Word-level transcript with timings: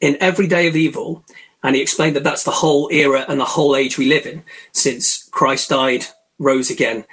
in 0.00 0.16
every 0.18 0.46
day 0.46 0.66
of 0.66 0.76
evil, 0.76 1.24
and 1.62 1.76
he 1.76 1.82
explained 1.82 2.16
that 2.16 2.24
that's 2.24 2.44
the 2.44 2.50
whole 2.50 2.88
era 2.90 3.26
and 3.28 3.38
the 3.38 3.44
whole 3.44 3.76
age 3.76 3.98
we 3.98 4.08
live 4.08 4.24
in 4.24 4.44
since 4.72 5.24
Christ 5.24 5.68
died, 5.68 6.06
rose 6.38 6.70
again, 6.70 7.04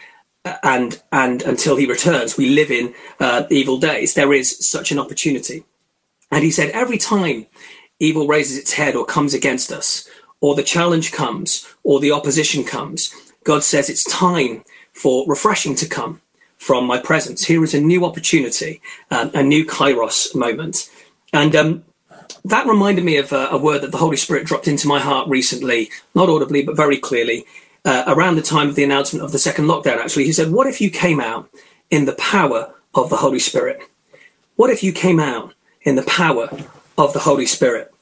and 0.63 1.01
and 1.11 1.41
until 1.43 1.75
he 1.75 1.85
returns, 1.85 2.37
we 2.37 2.49
live 2.49 2.71
in 2.71 2.93
uh, 3.19 3.43
evil 3.49 3.77
days. 3.77 4.13
There 4.13 4.33
is 4.33 4.69
such 4.69 4.91
an 4.91 4.99
opportunity, 4.99 5.63
and 6.31 6.43
he 6.43 6.51
said 6.51 6.69
every 6.71 6.97
time 6.97 7.47
evil 7.99 8.27
raises 8.27 8.57
its 8.57 8.73
head 8.73 8.95
or 8.95 9.05
comes 9.05 9.33
against 9.33 9.71
us, 9.71 10.07
or 10.41 10.55
the 10.55 10.63
challenge 10.63 11.11
comes, 11.11 11.67
or 11.83 11.99
the 11.99 12.11
opposition 12.11 12.63
comes, 12.63 13.13
God 13.43 13.63
says 13.63 13.89
it's 13.89 14.03
time 14.03 14.63
for 14.93 15.25
refreshing 15.27 15.75
to 15.75 15.87
come 15.87 16.21
from 16.57 16.85
my 16.85 16.99
presence. 16.99 17.45
Here 17.45 17.63
is 17.63 17.73
a 17.73 17.81
new 17.81 18.05
opportunity, 18.05 18.81
um, 19.11 19.31
a 19.33 19.43
new 19.43 19.65
kairos 19.65 20.35
moment, 20.35 20.89
and 21.33 21.55
um, 21.55 21.83
that 22.45 22.67
reminded 22.67 23.03
me 23.03 23.17
of 23.17 23.31
a, 23.31 23.47
a, 23.51 23.57
word 23.57 23.81
that 23.81 23.91
the 23.91 23.97
Holy 23.97 24.17
Spirit 24.17 24.45
dropped 24.45 24.67
into 24.67 24.87
my 24.87 24.99
heart 24.99 25.27
recently, 25.27 25.89
not 26.15 26.29
audibly, 26.29 26.63
but 26.63 26.75
very 26.75 26.97
clearly, 26.97 27.45
uh, 27.87 28.03
around 28.05 28.35
the 28.35 28.41
time 28.41 28.67
of 28.67 28.75
the 28.75 28.83
announcement 28.83 29.23
of 29.23 29.31
the 29.31 29.39
second 29.39 29.65
lockdown, 29.65 29.97
actually. 29.97 30.25
He 30.25 30.33
said, 30.33 30.51
What 30.51 30.67
if 30.67 30.81
you 30.81 30.91
came 30.91 31.21
out 31.21 31.49
in 31.89 32.03
the 32.03 32.13
power 32.13 32.75
of 32.93 33.09
the 33.09 33.15
Holy 33.15 33.39
Spirit? 33.39 33.81
What 34.57 34.69
if 34.69 34.83
you 34.83 34.91
came 34.91 35.21
out 35.21 35.53
in 35.83 35.95
the 35.95 36.03
power 36.03 36.49
of 36.97 37.13
the 37.13 37.19
Holy 37.19 37.45
Spirit? 37.45 37.93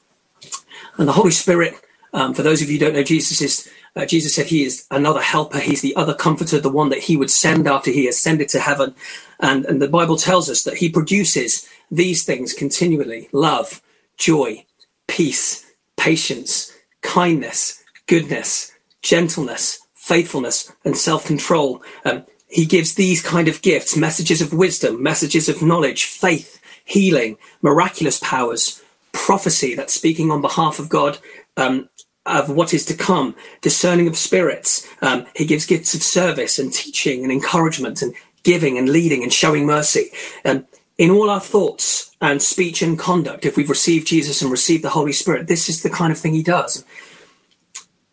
And 0.98 1.06
the 1.06 1.12
Holy 1.12 1.30
Spirit, 1.30 1.74
um, 2.12 2.34
for 2.34 2.42
those 2.42 2.62
of 2.62 2.68
you 2.68 2.78
who 2.78 2.84
don't 2.84 2.94
know 2.94 3.04
Jesus, 3.04 3.40
is 3.40 3.70
uh, 3.94 4.04
Jesus 4.04 4.34
said 4.34 4.46
he 4.46 4.64
is 4.64 4.86
another 4.90 5.20
helper. 5.22 5.60
He's 5.60 5.82
the 5.82 5.94
other 5.94 6.14
comforter, 6.14 6.58
the 6.58 6.68
one 6.68 6.88
that 6.88 7.04
he 7.04 7.16
would 7.16 7.30
send 7.30 7.68
after 7.68 7.92
he 7.92 8.08
ascended 8.08 8.48
to 8.50 8.60
heaven. 8.60 8.94
And, 9.38 9.64
and 9.66 9.80
the 9.80 9.88
Bible 9.88 10.16
tells 10.16 10.50
us 10.50 10.64
that 10.64 10.78
he 10.78 10.90
produces 10.90 11.68
these 11.92 12.24
things 12.24 12.52
continually 12.52 13.28
love, 13.32 13.80
joy, 14.18 14.66
peace, 15.06 15.64
patience, 15.96 16.76
kindness, 17.02 17.84
goodness, 18.06 18.72
gentleness, 19.06 19.80
faithfulness, 19.94 20.72
and 20.84 20.96
self 20.96 21.24
control. 21.24 21.82
Um, 22.04 22.24
he 22.48 22.66
gives 22.66 22.94
these 22.94 23.22
kind 23.22 23.48
of 23.48 23.62
gifts 23.62 23.96
messages 23.96 24.40
of 24.40 24.52
wisdom, 24.52 25.02
messages 25.02 25.48
of 25.48 25.62
knowledge, 25.62 26.04
faith, 26.04 26.60
healing, 26.84 27.38
miraculous 27.62 28.18
powers, 28.20 28.82
prophecy 29.12 29.74
that's 29.74 29.94
speaking 29.94 30.30
on 30.30 30.40
behalf 30.42 30.78
of 30.78 30.88
God. 30.88 31.18
Um, 31.56 31.88
of 32.26 32.50
what 32.50 32.74
is 32.74 32.84
to 32.84 32.92
come, 32.92 33.36
discerning 33.60 34.08
of 34.08 34.16
spirits. 34.16 34.84
Um, 35.00 35.26
he 35.36 35.44
gives 35.46 35.64
gifts 35.64 35.94
of 35.94 36.02
service 36.02 36.58
and 36.58 36.72
teaching 36.72 37.22
and 37.22 37.30
encouragement 37.30 38.02
and 38.02 38.16
giving 38.42 38.76
and 38.76 38.88
leading 38.88 39.22
and 39.22 39.32
showing 39.32 39.64
mercy. 39.64 40.10
Um, 40.44 40.66
in 40.98 41.10
all 41.10 41.30
our 41.30 41.38
thoughts 41.40 42.10
and 42.20 42.42
speech 42.42 42.82
and 42.82 42.98
conduct, 42.98 43.46
if 43.46 43.56
we've 43.56 43.70
received 43.70 44.08
Jesus 44.08 44.42
and 44.42 44.50
received 44.50 44.82
the 44.82 44.90
Holy 44.90 45.12
Spirit, 45.12 45.46
this 45.46 45.68
is 45.68 45.84
the 45.84 45.90
kind 45.90 46.10
of 46.10 46.18
thing 46.18 46.34
he 46.34 46.42
does. 46.42 46.84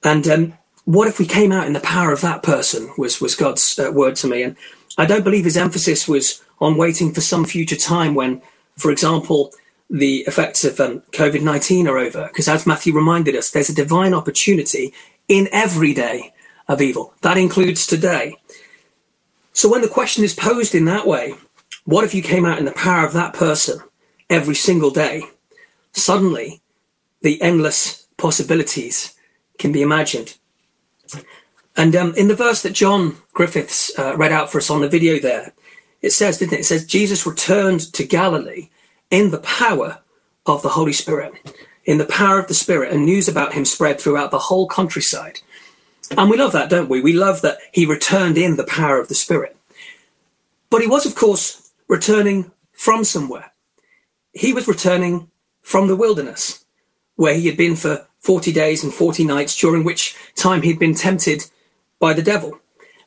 And 0.04 0.28
um, 0.28 0.54
what 0.86 1.08
if 1.08 1.20
we 1.20 1.26
came 1.26 1.52
out 1.52 1.68
in 1.68 1.74
the 1.74 1.80
power 1.80 2.12
of 2.12 2.22
that 2.22 2.44
person? 2.44 2.92
Was 2.98 3.22
was 3.22 3.36
God's 3.36 3.80
uh, 3.80 3.92
word 3.92 4.16
to 4.18 4.28
me, 4.28 4.44
and 4.44 4.56
I 4.98 5.06
don't 5.06 5.24
believe 5.24 5.46
his 5.46 5.58
emphasis 5.58 6.08
was 6.08 6.44
on 6.60 6.78
waiting 6.78 7.14
for 7.14 7.22
some 7.22 7.46
future 7.46 7.76
time 7.76 8.16
when, 8.16 8.42
for 8.78 8.92
example, 8.92 9.52
the 9.90 10.22
effects 10.22 10.64
of 10.64 10.80
um, 10.80 11.02
COVID 11.12 11.42
nineteen 11.42 11.88
are 11.88 11.98
over. 11.98 12.28
Because 12.28 12.48
as 12.48 12.68
Matthew 12.68 12.94
reminded 12.94 13.36
us, 13.36 13.50
there's 13.50 13.70
a 13.70 13.76
divine 13.76 14.14
opportunity 14.14 14.94
in 15.28 15.48
every 15.52 15.94
day 15.94 16.34
of 16.68 16.82
evil. 16.82 17.14
That 17.22 17.38
includes 17.38 17.88
today. 17.88 18.36
So 19.54 19.70
when 19.70 19.82
the 19.82 19.88
question 19.88 20.24
is 20.24 20.34
posed 20.34 20.74
in 20.74 20.86
that 20.86 21.06
way, 21.06 21.36
what 21.86 22.04
if 22.04 22.14
you 22.14 22.22
came 22.22 22.46
out 22.46 22.58
in 22.58 22.66
the 22.66 22.72
power 22.72 23.06
of 23.06 23.14
that 23.14 23.34
person 23.34 23.80
every 24.30 24.56
single 24.56 24.90
day? 24.90 25.24
Suddenly, 25.94 26.62
the 27.22 27.42
endless 27.42 28.08
possibilities 28.18 29.14
can 29.60 29.72
be 29.72 29.82
imagined. 29.82 30.38
And 31.76 31.96
um, 31.96 32.14
in 32.16 32.28
the 32.28 32.36
verse 32.36 32.62
that 32.62 32.74
John 32.74 33.18
Griffiths 33.34 33.98
uh, 33.98 34.16
read 34.16 34.32
out 34.32 34.52
for 34.52 34.60
us 34.60 34.70
on 34.70 34.82
the 34.82 34.90
video 34.90 35.20
there, 35.20 35.54
it 36.02 36.12
says, 36.12 36.38
didn't 36.38 36.54
it? 36.54 36.60
It 36.62 36.66
says, 36.66 36.86
Jesus 36.86 37.26
returned 37.26 37.82
to 37.94 38.04
Galilee 38.04 38.70
in 39.10 39.32
the 39.32 39.40
power 39.40 40.00
of 40.46 40.62
the 40.62 40.70
Holy 40.70 40.94
Spirit, 40.94 41.34
in 41.86 41.98
the 41.98 42.06
power 42.06 42.40
of 42.40 42.48
the 42.48 42.54
Spirit, 42.54 42.92
and 42.92 43.06
news 43.06 43.28
about 43.28 43.54
him 43.54 43.66
spread 43.66 44.00
throughout 44.00 44.32
the 44.32 44.40
whole 44.40 44.68
countryside. 44.68 45.40
And 46.18 46.30
we 46.30 46.38
love 46.38 46.52
that, 46.52 46.70
don't 46.70 46.90
we? 46.90 47.02
We 47.02 47.14
love 47.14 47.42
that 47.42 47.58
he 47.72 47.86
returned 47.86 48.38
in 48.38 48.58
the 48.58 48.66
power 48.66 49.00
of 49.00 49.08
the 49.08 49.16
Spirit. 49.16 49.56
But 50.70 50.82
he 50.82 50.88
was, 50.88 51.06
of 51.06 51.16
course, 51.16 51.72
returning 51.88 52.52
from 52.72 53.04
somewhere. 53.04 53.52
He 54.34 54.54
was 54.54 54.68
returning 54.68 55.32
from 55.62 55.88
the 55.88 55.96
wilderness, 55.96 56.66
where 57.16 57.36
he 57.36 57.48
had 57.48 57.58
been 57.58 57.76
for 57.76 58.08
40 58.24 58.54
days 58.54 58.84
and 58.84 58.94
40 58.94 59.26
nights, 59.26 59.56
during 59.56 59.84
which 59.84 60.16
time 60.36 60.62
he'd 60.62 60.80
been 60.80 60.96
tempted 60.96 61.44
by 62.00 62.14
the 62.14 62.22
devil. 62.22 62.60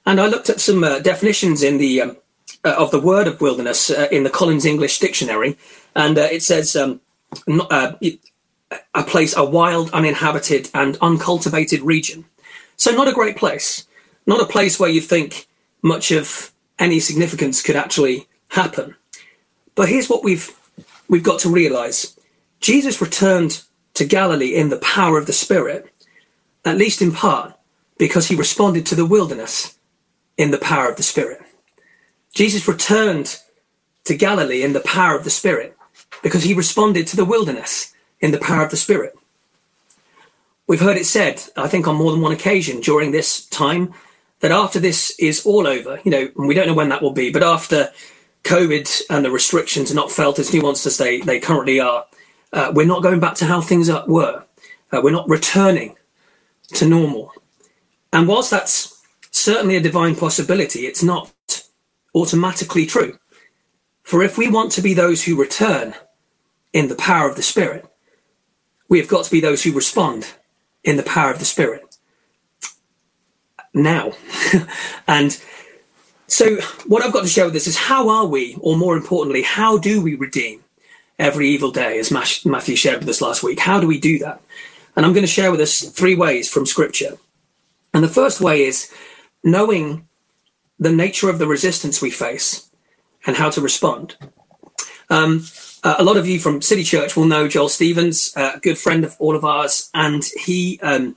And 0.04 0.20
I 0.20 0.26
looked 0.26 0.50
at 0.50 0.60
some 0.60 0.84
uh, 0.84 1.00
definitions 1.00 1.62
in 1.62 1.78
the 1.78 2.02
um, 2.02 2.16
uh, 2.64 2.74
of 2.78 2.90
the 2.90 3.00
word 3.00 3.26
of 3.26 3.40
wilderness 3.40 3.90
uh, 3.90 4.08
in 4.12 4.24
the 4.24 4.30
Collins 4.30 4.66
English 4.66 4.98
Dictionary, 4.98 5.56
and 5.94 6.18
uh, 6.18 6.28
it 6.30 6.42
says 6.42 6.76
um, 6.76 7.00
uh, 7.48 7.92
a 8.94 9.02
place, 9.04 9.36
a 9.36 9.44
wild, 9.44 9.90
uninhabited, 9.92 10.70
and 10.74 10.98
uncultivated 11.00 11.80
region. 11.80 12.24
So 12.76 12.90
not 12.90 13.08
a 13.08 13.12
great 13.12 13.36
place, 13.36 13.86
not 14.26 14.40
a 14.40 14.46
place 14.46 14.78
where 14.78 14.90
you 14.90 15.00
think 15.00 15.48
much 15.82 16.10
of 16.10 16.52
any 16.78 17.00
significance 17.00 17.62
could 17.62 17.76
actually 17.76 18.28
happen. 18.48 18.96
But 19.74 19.88
here's 19.88 20.10
what 20.10 20.22
we've 20.22 20.54
we've 21.08 21.22
got 21.22 21.40
to 21.40 21.48
realize: 21.48 22.18
Jesus 22.60 23.00
returned 23.00 23.62
to 23.96 24.04
Galilee 24.04 24.54
in 24.54 24.68
the 24.68 24.78
power 24.78 25.18
of 25.18 25.26
the 25.26 25.32
Spirit, 25.32 25.92
at 26.64 26.76
least 26.76 27.02
in 27.02 27.12
part, 27.12 27.54
because 27.98 28.28
he 28.28 28.36
responded 28.36 28.86
to 28.86 28.94
the 28.94 29.06
wilderness 29.06 29.78
in 30.36 30.50
the 30.50 30.58
power 30.58 30.88
of 30.88 30.96
the 30.96 31.02
Spirit. 31.02 31.40
Jesus 32.34 32.68
returned 32.68 33.40
to 34.04 34.14
Galilee 34.14 34.62
in 34.62 34.74
the 34.74 34.80
power 34.80 35.16
of 35.16 35.24
the 35.24 35.30
Spirit 35.30 35.76
because 36.22 36.44
he 36.44 36.52
responded 36.52 37.06
to 37.08 37.16
the 37.16 37.24
wilderness 37.24 37.94
in 38.20 38.32
the 38.32 38.38
power 38.38 38.64
of 38.64 38.70
the 38.70 38.76
Spirit. 38.76 39.18
We've 40.66 40.80
heard 40.80 40.98
it 40.98 41.06
said, 41.06 41.42
I 41.56 41.68
think 41.68 41.88
on 41.88 41.96
more 41.96 42.12
than 42.12 42.20
one 42.20 42.32
occasion 42.32 42.80
during 42.80 43.12
this 43.12 43.46
time, 43.46 43.94
that 44.40 44.50
after 44.50 44.78
this 44.78 45.14
is 45.18 45.46
all 45.46 45.66
over, 45.66 46.00
you 46.04 46.10
know, 46.10 46.28
we 46.36 46.54
don't 46.54 46.66
know 46.66 46.74
when 46.74 46.90
that 46.90 47.00
will 47.00 47.12
be, 47.12 47.30
but 47.30 47.42
after 47.42 47.90
COVID 48.44 49.02
and 49.08 49.24
the 49.24 49.30
restrictions 49.30 49.90
are 49.90 49.94
not 49.94 50.10
felt 50.10 50.38
as 50.38 50.50
nuanced 50.50 50.86
as 50.86 50.98
they, 50.98 51.20
they 51.20 51.40
currently 51.40 51.80
are, 51.80 52.04
uh, 52.52 52.72
we're 52.74 52.86
not 52.86 53.02
going 53.02 53.20
back 53.20 53.34
to 53.36 53.46
how 53.46 53.60
things 53.60 53.90
were. 54.06 54.44
Uh, 54.92 55.00
we're 55.02 55.10
not 55.10 55.28
returning 55.28 55.96
to 56.74 56.86
normal. 56.86 57.32
And 58.12 58.28
whilst 58.28 58.50
that's 58.50 59.02
certainly 59.30 59.76
a 59.76 59.80
divine 59.80 60.16
possibility, 60.16 60.86
it's 60.86 61.02
not 61.02 61.32
automatically 62.14 62.86
true. 62.86 63.18
For 64.02 64.22
if 64.22 64.38
we 64.38 64.48
want 64.48 64.72
to 64.72 64.82
be 64.82 64.94
those 64.94 65.24
who 65.24 65.38
return 65.38 65.94
in 66.72 66.88
the 66.88 66.94
power 66.94 67.28
of 67.28 67.36
the 67.36 67.42
Spirit, 67.42 67.84
we 68.88 68.98
have 68.98 69.08
got 69.08 69.24
to 69.24 69.30
be 69.30 69.40
those 69.40 69.64
who 69.64 69.72
respond 69.72 70.34
in 70.84 70.96
the 70.96 71.02
power 71.02 71.30
of 71.32 71.40
the 71.40 71.44
Spirit 71.44 71.96
now. 73.74 74.12
and 75.08 75.40
so, 76.28 76.56
what 76.86 77.02
I've 77.02 77.12
got 77.12 77.22
to 77.22 77.28
share 77.28 77.44
with 77.44 77.54
this 77.54 77.66
is 77.66 77.76
how 77.76 78.08
are 78.08 78.26
we, 78.26 78.56
or 78.60 78.76
more 78.76 78.96
importantly, 78.96 79.42
how 79.42 79.78
do 79.78 80.00
we 80.00 80.14
redeem 80.14 80.64
every 81.18 81.48
evil 81.48 81.70
day, 81.70 81.98
as 81.98 82.10
Matthew 82.10 82.76
shared 82.76 83.00
with 83.00 83.08
us 83.08 83.20
last 83.20 83.42
week? 83.42 83.60
How 83.60 83.80
do 83.80 83.86
we 83.86 83.98
do 83.98 84.18
that? 84.20 84.40
And 84.94 85.04
I'm 85.04 85.12
going 85.12 85.24
to 85.24 85.32
share 85.32 85.50
with 85.50 85.60
us 85.60 85.80
three 85.80 86.14
ways 86.14 86.48
from 86.48 86.66
Scripture. 86.66 87.18
And 87.92 88.02
the 88.02 88.08
first 88.08 88.40
way 88.40 88.64
is 88.64 88.92
knowing 89.42 90.06
the 90.78 90.92
nature 90.92 91.30
of 91.30 91.38
the 91.38 91.46
resistance 91.46 92.02
we 92.02 92.10
face 92.10 92.70
and 93.26 93.36
how 93.36 93.50
to 93.50 93.60
respond. 93.60 94.16
Um, 95.08 95.44
uh, 95.82 95.96
a 95.98 96.04
lot 96.04 96.16
of 96.16 96.26
you 96.26 96.38
from 96.38 96.62
City 96.62 96.82
Church 96.82 97.16
will 97.16 97.26
know 97.26 97.48
Joel 97.48 97.68
Stevens, 97.68 98.32
uh, 98.36 98.52
a 98.56 98.60
good 98.60 98.78
friend 98.78 99.04
of 99.04 99.16
all 99.18 99.36
of 99.36 99.44
ours, 99.44 99.90
and 99.94 100.24
he 100.44 100.80
um, 100.82 101.16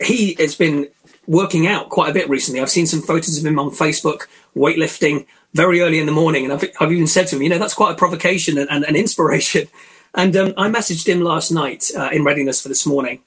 he 0.00 0.34
has 0.38 0.54
been 0.54 0.88
working 1.26 1.66
out 1.66 1.88
quite 1.88 2.10
a 2.10 2.14
bit 2.14 2.28
recently. 2.28 2.60
I've 2.60 2.70
seen 2.70 2.86
some 2.86 3.02
photos 3.02 3.36
of 3.38 3.44
him 3.44 3.58
on 3.58 3.70
Facebook 3.70 4.28
weightlifting 4.56 5.26
very 5.58 5.80
early 5.80 5.98
in 5.98 6.06
the 6.06 6.12
morning, 6.12 6.44
and 6.44 6.52
I've, 6.52 6.64
I've 6.78 6.92
even 6.92 7.08
said 7.08 7.26
to 7.26 7.36
him, 7.36 7.42
you 7.42 7.48
know, 7.48 7.58
that's 7.58 7.74
quite 7.74 7.90
a 7.90 7.96
provocation 7.96 8.56
and, 8.58 8.70
and 8.70 8.84
an 8.84 8.96
inspiration. 8.96 9.66
And 10.14 10.34
um, 10.36 10.54
I 10.56 10.70
messaged 10.70 11.06
him 11.06 11.20
last 11.20 11.50
night 11.52 11.90
uh, 11.94 12.08
in 12.10 12.24
readiness 12.24 12.62
for 12.62 12.70
this 12.70 12.86
morning, 12.86 13.20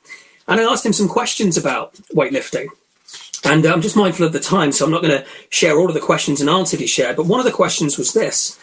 and 0.47 0.59
I 0.59 0.63
asked 0.63 0.83
him 0.83 0.93
some 0.93 1.07
questions 1.07 1.55
about 1.55 1.93
weightlifting. 2.15 2.69
And 3.43 3.63
uh, 3.63 3.71
I'm 3.71 3.83
just 3.83 3.95
mindful 3.95 4.25
of 4.25 4.33
the 4.33 4.39
time, 4.39 4.71
so 4.71 4.83
I'm 4.83 4.91
not 4.91 5.03
going 5.03 5.21
to 5.21 5.25
share 5.49 5.77
all 5.77 5.87
of 5.87 5.93
the 5.93 5.99
questions 5.99 6.41
and 6.41 6.49
answers 6.49 6.79
he 6.79 6.87
shared. 6.87 7.15
But 7.15 7.27
one 7.27 7.39
of 7.39 7.45
the 7.45 7.51
questions 7.51 7.99
was 7.99 8.13
this 8.13 8.59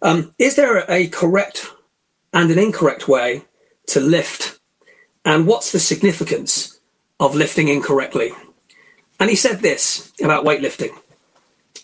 um, 0.00 0.32
Is 0.38 0.54
there 0.54 0.84
a 0.88 1.08
correct 1.08 1.66
and 2.32 2.52
an 2.52 2.58
incorrect 2.58 3.08
way 3.08 3.42
to 3.88 3.98
lift? 3.98 4.60
And 5.24 5.44
what's 5.44 5.72
the 5.72 5.80
significance 5.80 6.78
of 7.18 7.34
lifting 7.34 7.66
incorrectly? 7.66 8.30
And 9.18 9.28
he 9.28 9.36
said 9.36 9.58
this 9.58 10.12
about 10.22 10.44
weightlifting. 10.44 10.96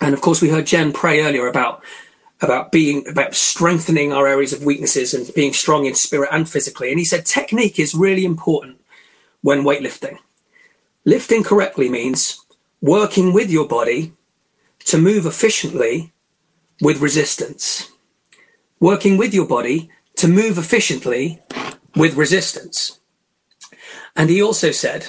And 0.01 0.15
of 0.15 0.21
course, 0.21 0.43
we 0.43 0.51
heard 0.51 0.67
Jen 0.67 0.93
pray 0.93 1.23
earlier 1.23 1.47
about 1.47 1.83
about 2.43 2.71
being 2.71 3.07
about 3.09 3.35
strengthening 3.35 4.13
our 4.13 4.27
areas 4.27 4.53
of 4.53 4.65
weaknesses 4.65 5.15
and 5.15 5.33
being 5.35 5.53
strong 5.53 5.87
in 5.87 5.95
spirit 5.95 6.29
and 6.33 6.49
physically. 6.49 6.91
And 6.91 6.99
he 6.99 7.05
said 7.05 7.25
technique 7.25 7.79
is 7.79 7.95
really 7.95 8.25
important 8.25 8.81
when 9.41 9.63
weightlifting. 9.63 10.19
Lifting 11.05 11.43
correctly 11.43 11.89
means 11.89 12.45
working 12.81 13.33
with 13.33 13.51
your 13.51 13.67
body 13.67 14.13
to 14.81 14.99
move 14.99 15.25
efficiently 15.25 16.13
with 16.81 17.01
resistance. 17.01 17.91
Working 18.81 19.17
with 19.17 19.33
your 19.33 19.47
body 19.47 19.91
to 20.17 20.29
move 20.29 20.59
efficiently 20.59 21.41
with 21.95 22.17
resistance. 22.17 22.99
And 24.15 24.31
he 24.31 24.43
also 24.43 24.71
said 24.71 25.09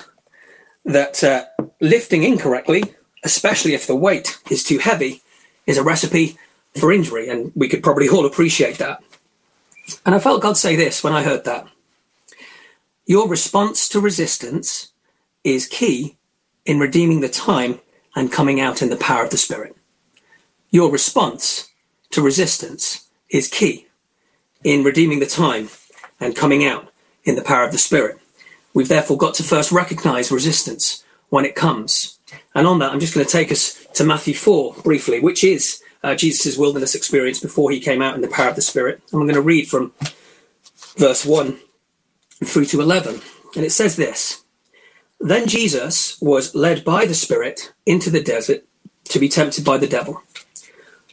that 0.86 1.24
uh, 1.24 1.46
lifting 1.82 2.24
incorrectly, 2.24 2.84
especially 3.24 3.74
if 3.74 3.88
the 3.88 3.96
weight 3.96 4.40
is 4.50 4.64
too 4.64 4.80
heavy, 4.80 5.22
is 5.66 5.78
a 5.78 5.84
recipe 5.84 6.38
for 6.80 6.92
injury. 6.92 7.30
And 7.30 7.52
we 7.56 7.68
could 7.68 7.84
probably 7.84 8.10
all 8.10 8.26
appreciate 8.26 8.78
that. 8.78 9.02
And 10.06 10.14
I 10.14 10.20
felt 10.20 10.42
God 10.42 10.58
say 10.58 10.76
this 10.76 11.04
when 11.04 11.14
I 11.14 11.24
heard 11.24 11.46
that. 11.46 11.68
Your 13.06 13.28
response 13.28 13.88
to 13.90 14.02
resistance 14.02 14.92
is 15.44 15.68
key 15.68 16.18
in 16.66 16.80
redeeming 16.80 17.22
the 17.22 17.30
time 17.30 17.80
and 18.16 18.32
coming 18.32 18.60
out 18.60 18.82
in 18.82 18.90
the 18.90 18.98
power 18.98 19.24
of 19.24 19.30
the 19.30 19.38
Spirit. 19.38 19.76
Your 20.72 20.92
response 20.92 21.70
to 22.12 22.22
resistance 22.22 23.08
is 23.30 23.48
key 23.48 23.88
in 24.64 24.84
redeeming 24.84 25.20
the 25.20 25.26
time 25.26 25.70
and 26.20 26.36
coming 26.36 26.66
out 26.66 26.90
in 27.24 27.36
the 27.36 27.42
power 27.42 27.64
of 27.64 27.72
the 27.72 27.78
Spirit. 27.78 28.20
We've 28.74 28.88
therefore 28.88 29.18
got 29.18 29.36
to 29.36 29.44
first 29.44 29.72
recognize 29.72 30.32
resistance 30.32 31.04
when 31.30 31.46
it 31.46 31.56
comes. 31.56 32.17
And 32.54 32.68
on 32.68 32.80
that, 32.80 32.92
I'm 32.92 33.00
just 33.00 33.14
going 33.14 33.26
to 33.26 33.32
take 33.32 33.52
us 33.52 33.86
to 33.94 34.04
Matthew 34.04 34.34
4 34.34 34.76
briefly, 34.84 35.20
which 35.20 35.44
is 35.44 35.82
uh, 36.04 36.16
Jesus' 36.16 36.58
wilderness 36.58 36.96
experience 36.96 37.40
before 37.40 37.72
he 37.72 37.80
came 37.80 38.02
out 38.02 38.16
in 38.16 38.22
the 38.22 38.28
power 38.28 38.50
of 38.50 38.56
the 38.56 38.62
Spirit. 38.62 39.02
And 39.12 39.22
I'm 39.22 39.28
going 39.28 39.36
to 39.36 39.42
read 39.42 39.68
from 39.68 39.94
verse 40.98 41.26
1 41.26 41.58
through 42.44 42.66
to 42.66 42.82
11. 42.82 43.22
And 43.56 43.66
it 43.66 43.72
says 43.72 43.96
this 43.96 44.44
Then 45.20 45.48
Jesus 45.48 46.20
was 46.22 46.56
led 46.56 46.84
by 46.84 47.06
the 47.06 47.14
Spirit 47.14 47.74
into 47.86 48.10
the 48.10 48.22
desert 48.22 48.66
to 49.06 49.20
be 49.20 49.30
tempted 49.30 49.64
by 49.64 49.78
the 49.78 49.88
devil. 49.88 50.22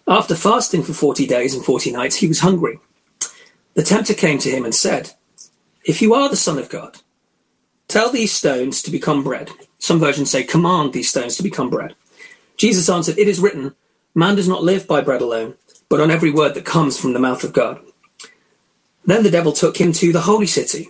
After 0.07 0.35
fasting 0.35 0.83
for 0.83 0.93
40 0.93 1.27
days 1.27 1.55
and 1.55 1.65
40 1.65 1.93
nights, 1.93 2.17
he 2.17 2.29
was 2.29 2.41
hungry. 2.41 2.79
The 3.75 3.83
tempter 3.83 4.15
came 4.15 4.39
to 4.39 4.51
him 4.51 4.65
and 4.65 4.75
said, 4.75 5.13
If 5.85 6.03
you 6.03 6.15
are 6.15 6.29
the 6.29 6.37
Son 6.37 6.59
of 6.59 6.69
God, 6.69 6.99
tell 7.89 8.11
these 8.11 8.33
stones 8.33 8.83
to 8.83 8.91
become 8.91 9.25
bread. 9.25 9.51
Some 9.85 10.01
versions 10.01 10.31
say, 10.31 10.45
Command 10.45 10.95
these 10.95 11.11
stones 11.11 11.37
to 11.37 11.43
become 11.43 11.69
bread. 11.69 11.95
Jesus 12.57 12.89
answered, 12.89 13.19
It 13.19 13.29
is 13.29 13.39
written, 13.39 13.75
Man 14.15 14.35
does 14.35 14.49
not 14.49 14.65
live 14.65 14.89
by 14.89 15.03
bread 15.03 15.21
alone, 15.21 15.57
but 15.91 16.01
on 16.01 16.11
every 16.11 16.31
word 16.31 16.55
that 16.55 16.65
comes 16.65 16.99
from 16.99 17.13
the 17.13 17.19
mouth 17.19 17.45
of 17.45 17.53
God. 17.53 17.83
Then 19.05 19.25
the 19.25 19.31
devil 19.31 19.53
took 19.53 19.77
him 19.77 19.93
to 19.93 20.11
the 20.11 20.23
holy 20.23 20.47
city 20.47 20.89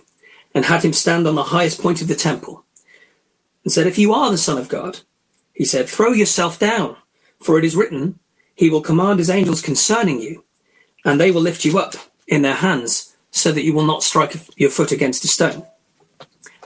and 0.53 0.63
had 0.63 0.85
him 0.85 0.93
stand 0.93 1.27
on 1.27 1.35
the 1.35 1.51
highest 1.51 1.81
point 1.81 2.01
of 2.01 2.07
the 2.07 2.15
temple 2.15 2.63
and 3.65 3.73
said, 3.73 3.85
If 3.85 3.97
you 3.97 4.13
are 4.13 4.31
the 4.31 4.37
Son 4.37 4.57
of 4.57 4.69
God, 4.69 5.01
he 5.53 5.65
said, 5.65 5.89
throw 5.89 6.13
yourself 6.13 6.57
down, 6.57 6.95
for 7.43 7.59
it 7.59 7.65
is 7.65 7.75
written, 7.75 8.19
He 8.55 8.69
will 8.69 8.79
command 8.79 9.19
His 9.19 9.29
angels 9.29 9.61
concerning 9.61 10.21
you, 10.21 10.45
and 11.03 11.19
they 11.19 11.31
will 11.31 11.41
lift 11.41 11.65
you 11.65 11.77
up 11.77 11.95
in 12.29 12.43
their 12.43 12.55
hands, 12.55 13.13
so 13.29 13.51
that 13.51 13.65
you 13.65 13.73
will 13.73 13.85
not 13.85 14.03
strike 14.03 14.37
your 14.55 14.69
foot 14.69 14.93
against 14.93 15.25
a 15.25 15.27
stone. 15.27 15.65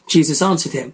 Jesus 0.07 0.43
answered 0.43 0.73
him, 0.73 0.93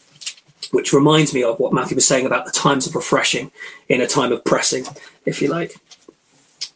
which 0.71 0.93
reminds 0.93 1.33
me 1.33 1.43
of 1.43 1.59
what 1.59 1.73
Matthew 1.73 1.95
was 1.95 2.07
saying 2.07 2.25
about 2.25 2.45
the 2.45 2.51
times 2.51 2.87
of 2.87 2.95
refreshing 2.95 3.51
in 3.89 4.01
a 4.01 4.07
time 4.07 4.31
of 4.31 4.43
pressing, 4.43 4.85
if 5.25 5.41
you 5.41 5.47
like. 5.47 5.75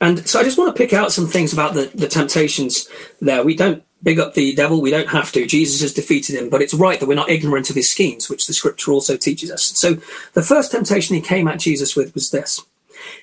And 0.02 0.28
so 0.28 0.40
I 0.40 0.44
just 0.44 0.58
want 0.58 0.76
to 0.76 0.78
pick 0.78 0.94
out 0.94 1.12
some 1.12 1.28
things 1.28 1.54
about 1.54 1.74
the, 1.74 1.92
the 1.96 2.08
temptations 2.08 2.90
there. 3.22 3.44
We 3.44 3.56
don't 3.56 3.84
big 4.04 4.20
up 4.20 4.34
the 4.34 4.54
devil. 4.54 4.82
We 4.82 4.92
don't 4.92 5.10
have 5.10 5.32
to. 5.32 5.46
Jesus 5.46 5.82
has 5.82 5.94
defeated 5.94 6.36
him, 6.36 6.50
but 6.50 6.62
it's 6.62 6.74
right 6.74 7.00
that 7.00 7.08
we're 7.08 7.16
not 7.16 7.30
ignorant 7.30 7.70
of 7.70 7.76
his 7.76 7.90
schemes, 7.90 8.30
which 8.30 8.46
the 8.46 8.54
scripture 8.54 8.92
also 8.92 9.18
teaches 9.18 9.50
us. 9.50 9.64
So 9.64 9.96
the 10.34 10.44
first 10.44 10.72
temptation 10.72 11.16
he 11.16 11.22
came 11.22 11.48
at 11.48 11.60
Jesus 11.60 11.96
with 11.96 12.14
was 12.14 12.30
this. 12.30 12.62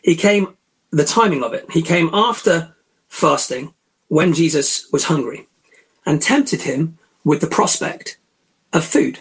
He 0.02 0.16
came, 0.16 0.56
the 0.90 1.04
timing 1.04 1.42
of 1.42 1.52
it, 1.54 1.70
he 1.70 1.82
came 1.82 2.10
after 2.12 2.74
fasting 3.08 3.74
when 4.08 4.32
Jesus 4.32 4.90
was 4.92 5.04
hungry 5.04 5.46
and 6.04 6.20
tempted 6.20 6.62
him 6.62 6.98
with 7.24 7.40
the 7.40 7.46
prospect 7.46 8.16
of 8.72 8.84
food. 8.84 9.20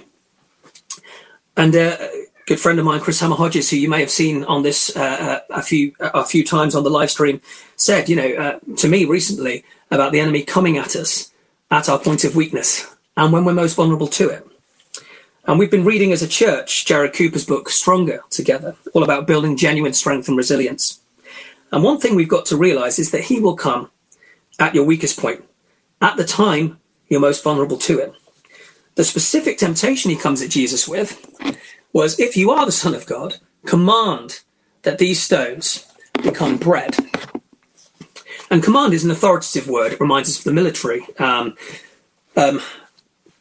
And 1.58 1.75
uh, 1.75 1.98
a 2.00 2.25
good 2.46 2.60
friend 2.60 2.79
of 2.79 2.86
mine, 2.86 3.01
Chris 3.01 3.20
Hammer 3.20 3.36
Hodges, 3.36 3.70
who 3.70 3.77
you 3.77 3.89
may 3.89 4.00
have 4.00 4.10
seen 4.10 4.43
on 4.46 4.63
this 4.63 4.96
uh, 4.96 5.00
uh 5.00 5.39
a 5.50 5.62
few 5.62 5.93
a 6.00 6.25
few 6.25 6.43
times 6.43 6.75
on 6.75 6.84
the 6.84 6.89
live 6.89 7.12
stream, 7.12 7.41
said, 7.75 8.10
you 8.10 8.15
know, 8.15 8.34
uh, 8.34 8.75
to 8.77 8.88
me 8.88 9.05
recently 9.05 9.63
about 9.89 10.12
the 10.12 10.20
enemy 10.20 10.43
coming 10.43 10.77
at 10.77 10.96
us 10.96 11.31
at 11.70 11.89
our 11.89 12.00
point 12.00 12.24
of 12.24 12.36
weakness 12.36 12.96
and 13.17 13.31
when 13.34 13.46
we're 13.46 13.53
most 13.53 13.75
vulnerable 13.75 14.08
to 14.08 14.29
it. 14.29 14.48
And 15.46 15.58
we've 15.58 15.72
been 15.72 15.86
reading 15.86 16.12
as 16.12 16.22
a 16.22 16.27
church 16.27 16.86
Jared 16.86 17.13
Cooper's 17.13 17.46
book, 17.46 17.70
Stronger, 17.70 18.22
together, 18.29 18.75
all 18.93 19.03
about 19.03 19.27
building 19.27 19.58
genuine 19.58 19.93
strength 19.93 20.27
and 20.27 20.38
resilience. 20.38 21.00
And 21.72 21.84
one 21.84 22.00
thing 22.00 22.15
we've 22.15 22.27
got 22.27 22.46
to 22.48 22.58
realize 22.58 23.00
is 23.00 23.12
that 23.12 23.24
he 23.24 23.39
will 23.39 23.55
come 23.55 23.89
at 24.60 24.75
your 24.75 24.84
weakest 24.84 25.20
point, 25.20 25.43
at 26.01 26.17
the 26.17 26.25
time 26.25 26.79
you're 27.08 27.20
most 27.20 27.43
vulnerable 27.43 27.77
to 27.77 28.00
it. 28.00 28.13
The 28.95 29.03
specific 29.03 29.57
temptation 29.57 30.12
he 30.12 30.17
comes 30.17 30.41
at 30.41 30.50
Jesus 30.50 30.88
with 30.88 31.25
was 31.93 32.19
if 32.19 32.36
you 32.36 32.51
are 32.51 32.65
the 32.65 32.71
Son 32.71 32.93
of 32.93 33.05
God, 33.05 33.38
command 33.65 34.41
that 34.83 34.98
these 34.98 35.21
stones 35.21 35.86
become 36.24 36.57
bread. 36.57 36.95
And 38.50 38.62
command 38.62 38.93
is 38.93 39.05
an 39.05 39.12
authoritative 39.12 39.67
word. 39.67 39.93
It 39.93 40.01
reminds 40.01 40.29
us 40.29 40.39
of 40.39 40.43
the 40.43 40.53
military. 40.53 41.05
Um, 41.19 41.55
um, 42.36 42.62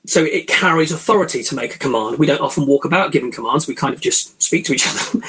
so 0.06 0.24
it 0.24 0.46
carries 0.46 0.92
authority 0.92 1.42
to 1.42 1.54
make 1.54 1.74
a 1.74 1.78
command. 1.78 2.18
We 2.18 2.26
don't 2.26 2.40
often 2.40 2.66
walk 2.66 2.84
about 2.84 3.12
giving 3.12 3.32
commands. 3.32 3.66
We 3.66 3.74
kind 3.74 3.94
of 3.94 4.00
just 4.00 4.40
speak 4.42 4.64
to 4.66 4.72
each 4.72 4.86
other. 4.88 5.20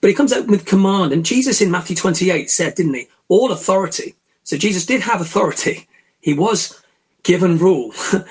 but 0.00 0.08
he 0.08 0.14
comes 0.14 0.32
out 0.32 0.46
with 0.46 0.64
command. 0.64 1.12
And 1.12 1.24
Jesus 1.24 1.60
in 1.60 1.70
Matthew 1.70 1.96
28 1.96 2.50
said, 2.50 2.76
didn't 2.76 2.94
he? 2.94 3.08
All 3.28 3.50
authority. 3.52 4.14
So 4.44 4.56
Jesus 4.56 4.86
did 4.86 5.02
have 5.02 5.20
authority. 5.20 5.88
He 6.20 6.34
was 6.34 6.82
given 7.22 7.58
rule. 7.58 7.92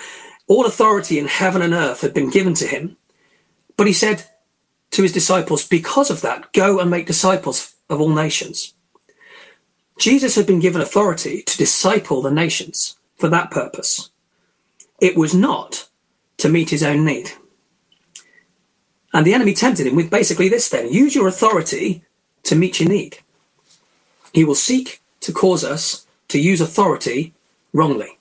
All 0.50 0.65
authority 0.65 1.20
in 1.20 1.27
heaven 1.27 1.62
and 1.62 1.74
earth 1.74 2.01
had 2.01 2.13
been 2.13 2.32
given 2.32 2.56
to 2.56 2.68
him. 2.68 2.98
But 3.77 3.88
he 3.88 3.94
said 3.94 4.25
to 4.91 5.03
his 5.03 5.13
disciples, 5.13 5.65
because 5.65 6.10
of 6.10 6.22
that, 6.22 6.51
go 6.51 6.79
and 6.79 6.91
make 6.91 7.08
disciples 7.08 7.75
of 7.89 8.01
all 8.01 8.10
nations. 8.10 8.74
Jesus 10.00 10.36
had 10.36 10.48
been 10.48 10.60
given 10.60 10.82
authority 10.82 11.44
to 11.44 11.58
disciple 11.58 12.22
the 12.22 12.32
nations 12.32 12.98
for 13.18 13.29
that 13.29 13.51
purpose. 13.51 14.10
It 15.00 15.15
was 15.15 15.34
not 15.36 15.88
to 16.38 16.50
meet 16.50 16.72
his 16.72 16.84
own 16.84 17.06
need. 17.06 17.32
And 19.13 19.25
the 19.25 19.34
enemy 19.34 19.53
tempted 19.53 19.88
him 19.88 19.96
with 19.96 20.10
basically 20.10 20.50
this 20.50 20.70
then 20.70 20.91
use 20.91 21.15
your 21.15 21.27
authority 21.27 22.03
to 22.44 22.56
meet 22.56 22.79
your 22.79 22.89
need. 22.89 23.20
He 24.34 24.44
will 24.44 24.56
seek 24.56 25.01
to 25.22 25.34
cause 25.34 25.63
us 25.63 26.08
to 26.29 26.39
use 26.39 26.62
authority 26.62 27.34
wrongly. 27.74 28.18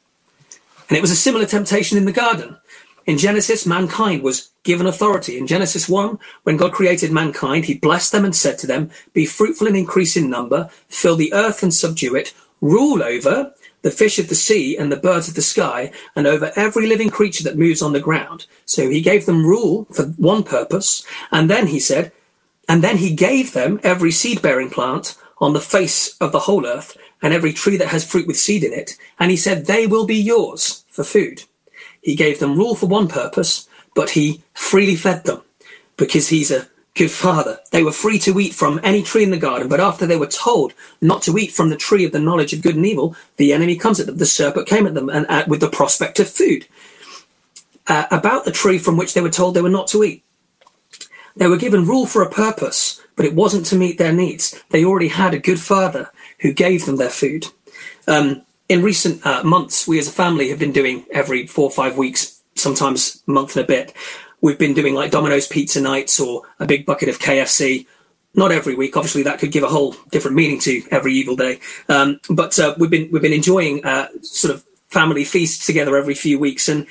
And 0.89 0.97
it 0.97 1.01
was 1.01 1.11
a 1.11 1.17
similar 1.17 1.47
temptation 1.47 1.99
in 1.99 2.05
the 2.05 2.13
garden. 2.13 2.57
In 3.07 3.19
Genesis, 3.19 3.65
mankind 3.65 4.23
was 4.23 4.51
given 4.65 4.87
authority. 4.87 5.39
In 5.39 5.47
Genesis 5.47 5.89
1, 5.89 6.19
when 6.43 6.59
God 6.59 6.73
created 6.73 7.11
mankind, 7.11 7.65
he 7.65 7.75
blessed 7.75 8.13
them 8.13 8.25
and 8.25 8.37
said 8.37 8.59
to 8.59 8.67
them, 8.67 8.91
Be 9.15 9.25
fruitful 9.25 9.67
and 9.67 9.77
increase 9.77 10.17
in 10.17 10.29
number, 10.29 10.69
fill 10.89 11.17
the 11.17 11.33
earth 11.33 11.63
and 11.63 11.73
subdue 11.73 12.15
it, 12.15 12.35
rule 12.61 13.03
over 13.03 13.55
the 13.83 13.91
fish 13.91 14.19
of 14.19 14.29
the 14.29 14.35
sea 14.35 14.77
and 14.77 14.91
the 14.91 14.97
birds 14.97 15.29
of 15.29 15.35
the 15.35 15.43
sky, 15.43 15.93
and 16.17 16.27
over 16.27 16.53
every 16.57 16.87
living 16.87 17.09
creature 17.09 17.45
that 17.45 17.57
moves 17.57 17.81
on 17.81 17.93
the 17.93 18.01
ground. 18.01 18.47
So 18.67 18.91
he 18.91 19.01
gave 19.01 19.25
them 19.25 19.47
rule 19.47 19.87
for 19.87 20.05
one 20.05 20.43
purpose, 20.43 21.05
and 21.31 21.49
then 21.49 21.69
he 21.69 21.81
said, 21.81 22.13
and 22.69 22.85
then 22.85 22.99
he 22.99 23.15
gave 23.15 23.53
them 23.53 23.81
every 23.83 24.11
seed 24.11 24.43
bearing 24.43 24.69
plant 24.69 25.17
on 25.39 25.53
the 25.53 25.61
face 25.61 26.17
of 26.19 26.33
the 26.33 26.41
whole 26.41 26.67
earth, 26.67 26.97
and 27.23 27.35
every 27.35 27.53
tree 27.53 27.77
that 27.77 27.89
has 27.89 28.05
fruit 28.05 28.27
with 28.27 28.39
seed 28.39 28.65
in 28.65 28.73
it, 28.73 28.97
and 29.19 29.31
he 29.31 29.37
said, 29.37 29.67
They 29.67 29.87
will 29.87 30.07
be 30.07 30.17
yours 30.17 30.85
for 30.89 31.05
food. 31.05 31.45
He 32.01 32.15
gave 32.15 32.39
them 32.39 32.57
rule 32.57 32.75
for 32.75 32.87
one 32.87 33.09
purpose, 33.09 33.69
but 33.95 34.11
he 34.11 34.43
freely 34.55 34.97
fed 34.97 35.25
them 35.25 35.43
because 35.97 36.29
he's 36.29 36.51
a 36.51 36.69
good 36.95 37.11
father. 37.11 37.61
They 37.71 37.83
were 37.83 37.93
free 37.93 38.19
to 38.21 38.39
eat 38.41 38.55
from 38.55 38.81
any 38.83 39.03
tree 39.03 39.23
in 39.23 39.31
the 39.31 39.37
garden, 39.37 39.69
but 39.69 39.81
after 39.81 40.07
they 40.07 40.17
were 40.17 40.27
told 40.27 40.75
not 41.01 41.23
to 41.23 41.37
eat 41.39 41.53
from 41.53 41.71
the 41.71 41.77
tree 41.77 42.05
of 42.05 42.13
the 42.13 42.19
knowledge 42.19 42.53
of 42.53 42.63
good 42.63 42.77
and 42.77 42.87
evil, 42.87 43.15
the 43.37 43.53
enemy 43.53 43.77
comes 43.77 44.01
at 44.01 44.07
them. 44.07 44.19
The 44.19 44.27
serpent 44.27 44.67
came 44.67 44.87
at 44.87 44.95
them 44.95 45.09
and 45.09 45.27
uh, 45.29 45.45
with 45.47 45.61
the 45.61 45.69
prospect 45.69 46.19
of 46.21 46.29
food. 46.29 46.67
Uh, 47.87 48.07
about 48.11 48.45
the 48.45 48.53
tree 48.53 48.79
from 48.79 48.97
which 48.97 49.15
they 49.15 49.21
were 49.21 49.31
told 49.31 49.55
they 49.55 49.63
were 49.63 49.69
not 49.69 49.89
to 49.89 50.05
eat. 50.05 50.23
They 51.37 51.47
were 51.47 51.57
given 51.57 51.87
rule 51.87 52.05
for 52.05 52.23
a 52.23 52.31
purpose, 52.31 53.01
but 53.17 53.25
it 53.25 53.35
wasn't 53.35 53.65
to 53.67 53.77
meet 53.77 53.97
their 53.97 54.13
needs. 54.13 54.61
They 54.71 54.85
already 54.85 55.09
had 55.09 55.35
a 55.35 55.39
good 55.39 55.61
father 55.61 56.11
who 56.41 56.53
gave 56.53 56.87
them 56.87 56.97
their 56.97 57.11
food. 57.11 57.47
Um, 58.07 58.43
in 58.69 58.83
recent 58.83 59.25
uh, 59.25 59.43
months, 59.45 59.89
we 59.89 59.99
as 59.99 60.09
a 60.09 60.13
family 60.13 60.51
have 60.51 60.59
been 60.59 60.73
doing 60.73 61.05
every 61.11 61.47
four 61.47 61.65
or 61.65 61.71
five 61.71 61.97
weeks, 61.97 62.43
sometimes 62.55 63.23
a 63.27 63.31
month 63.31 63.57
and 63.57 63.65
a 63.65 63.67
bit. 63.67 63.95
We've 64.41 64.59
been 64.59 64.75
doing 64.75 64.95
like 64.95 65.11
Domino's 65.11 65.47
pizza 65.47 65.81
nights 65.81 66.21
or 66.21 66.43
a 66.61 66.67
big 66.67 66.87
bucket 66.87 67.09
of 67.09 67.19
KFC. 67.19 67.87
Not 68.35 68.53
every 68.53 68.75
week, 68.75 68.97
obviously, 68.97 69.23
that 69.25 69.39
could 69.39 69.53
give 69.53 69.65
a 69.65 69.69
whole 69.69 69.97
different 70.11 70.37
meaning 70.37 70.61
to 70.61 70.83
every 70.91 71.15
evil 71.15 71.35
day. 71.35 71.61
Um, 71.89 72.21
but 72.29 72.59
uh, 72.59 72.75
we've 72.79 72.91
been 72.91 73.11
we've 73.11 73.23
been 73.23 73.33
enjoying 73.33 73.85
uh, 73.85 74.09
sort 74.23 74.55
of 74.55 74.65
family 74.89 75.25
feasts 75.25 75.67
together 75.67 75.97
every 75.97 76.15
few 76.15 76.39
weeks, 76.39 76.69
and 76.69 76.87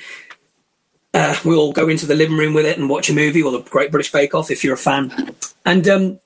uh, 1.14 1.36
we 1.44 1.54
all 1.54 1.72
go 1.72 1.88
into 1.88 2.06
the 2.06 2.14
living 2.14 2.36
room 2.36 2.54
with 2.54 2.66
it 2.66 2.76
and 2.76 2.90
watch 2.90 3.08
a 3.08 3.14
movie 3.14 3.42
or 3.42 3.52
the 3.52 3.60
Great 3.60 3.90
British 3.90 4.12
Bake 4.12 4.34
Off 4.34 4.50
if 4.50 4.62
you're 4.62 4.74
a 4.74 4.78
fan. 4.78 5.32
And 5.64 5.88
um, 5.88 6.20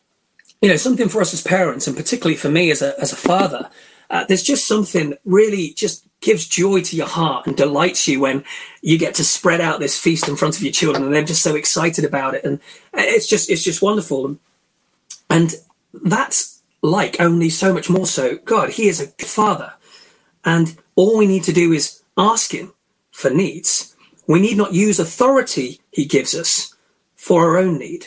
you 0.63 0.69
know, 0.69 0.77
something 0.77 1.09
for 1.09 1.21
us 1.21 1.35
as 1.35 1.43
parents, 1.43 1.87
and 1.87 1.97
particularly 1.97 2.37
for 2.37 2.49
me 2.49 2.71
as 2.71 2.83
a 2.83 2.99
as 3.01 3.13
a 3.13 3.17
father, 3.17 3.69
uh, 4.11 4.25
there's 4.25 4.43
just 4.43 4.67
something 4.67 5.15
really 5.25 5.75
just 5.75 6.07
gives 6.21 6.47
joy 6.47 6.81
to 6.81 6.97
your 6.97 7.09
heart 7.09 7.47
and 7.47 7.57
delights 7.57 8.07
you 8.07 8.21
when 8.21 8.45
you 8.81 8.97
get 8.97 9.15
to 9.17 9.25
spread 9.25 9.61
out 9.61 9.81
this 9.81 9.99
feast 9.99 10.29
in 10.29 10.37
front 10.37 10.57
of 10.57 10.63
your 10.63 10.73
children, 10.73 11.05
and 11.05 11.15
they're 11.15 11.25
just 11.25 11.43
so 11.43 11.57
excited 11.57 12.05
about 12.05 12.35
it, 12.35 12.45
and 12.45 12.61
it's 12.95 13.29
just 13.29 13.51
it's 13.51 13.65
just 13.65 13.83
wonderful. 13.83 14.39
And 15.29 15.55
that's 15.93 16.63
like 16.83 17.21
only 17.21 17.51
so 17.51 17.75
much 17.75 17.91
more 17.91 18.07
so. 18.07 18.37
God, 18.37 18.71
He 18.71 18.89
is 18.89 19.01
a 19.01 19.09
father, 19.25 19.75
and 20.45 20.77
all 20.95 21.19
we 21.19 21.27
need 21.27 21.45
to 21.45 21.53
do 21.53 21.73
is 21.73 22.03
ask 22.17 22.53
Him 22.53 22.73
for 23.11 23.31
needs 23.31 23.93
we 24.27 24.41
need 24.41 24.57
not 24.57 24.73
use 24.73 24.99
authority 24.99 25.81
he 25.91 26.05
gives 26.05 26.35
us 26.35 26.75
for 27.17 27.45
our 27.45 27.59
own 27.59 27.79
need. 27.79 28.07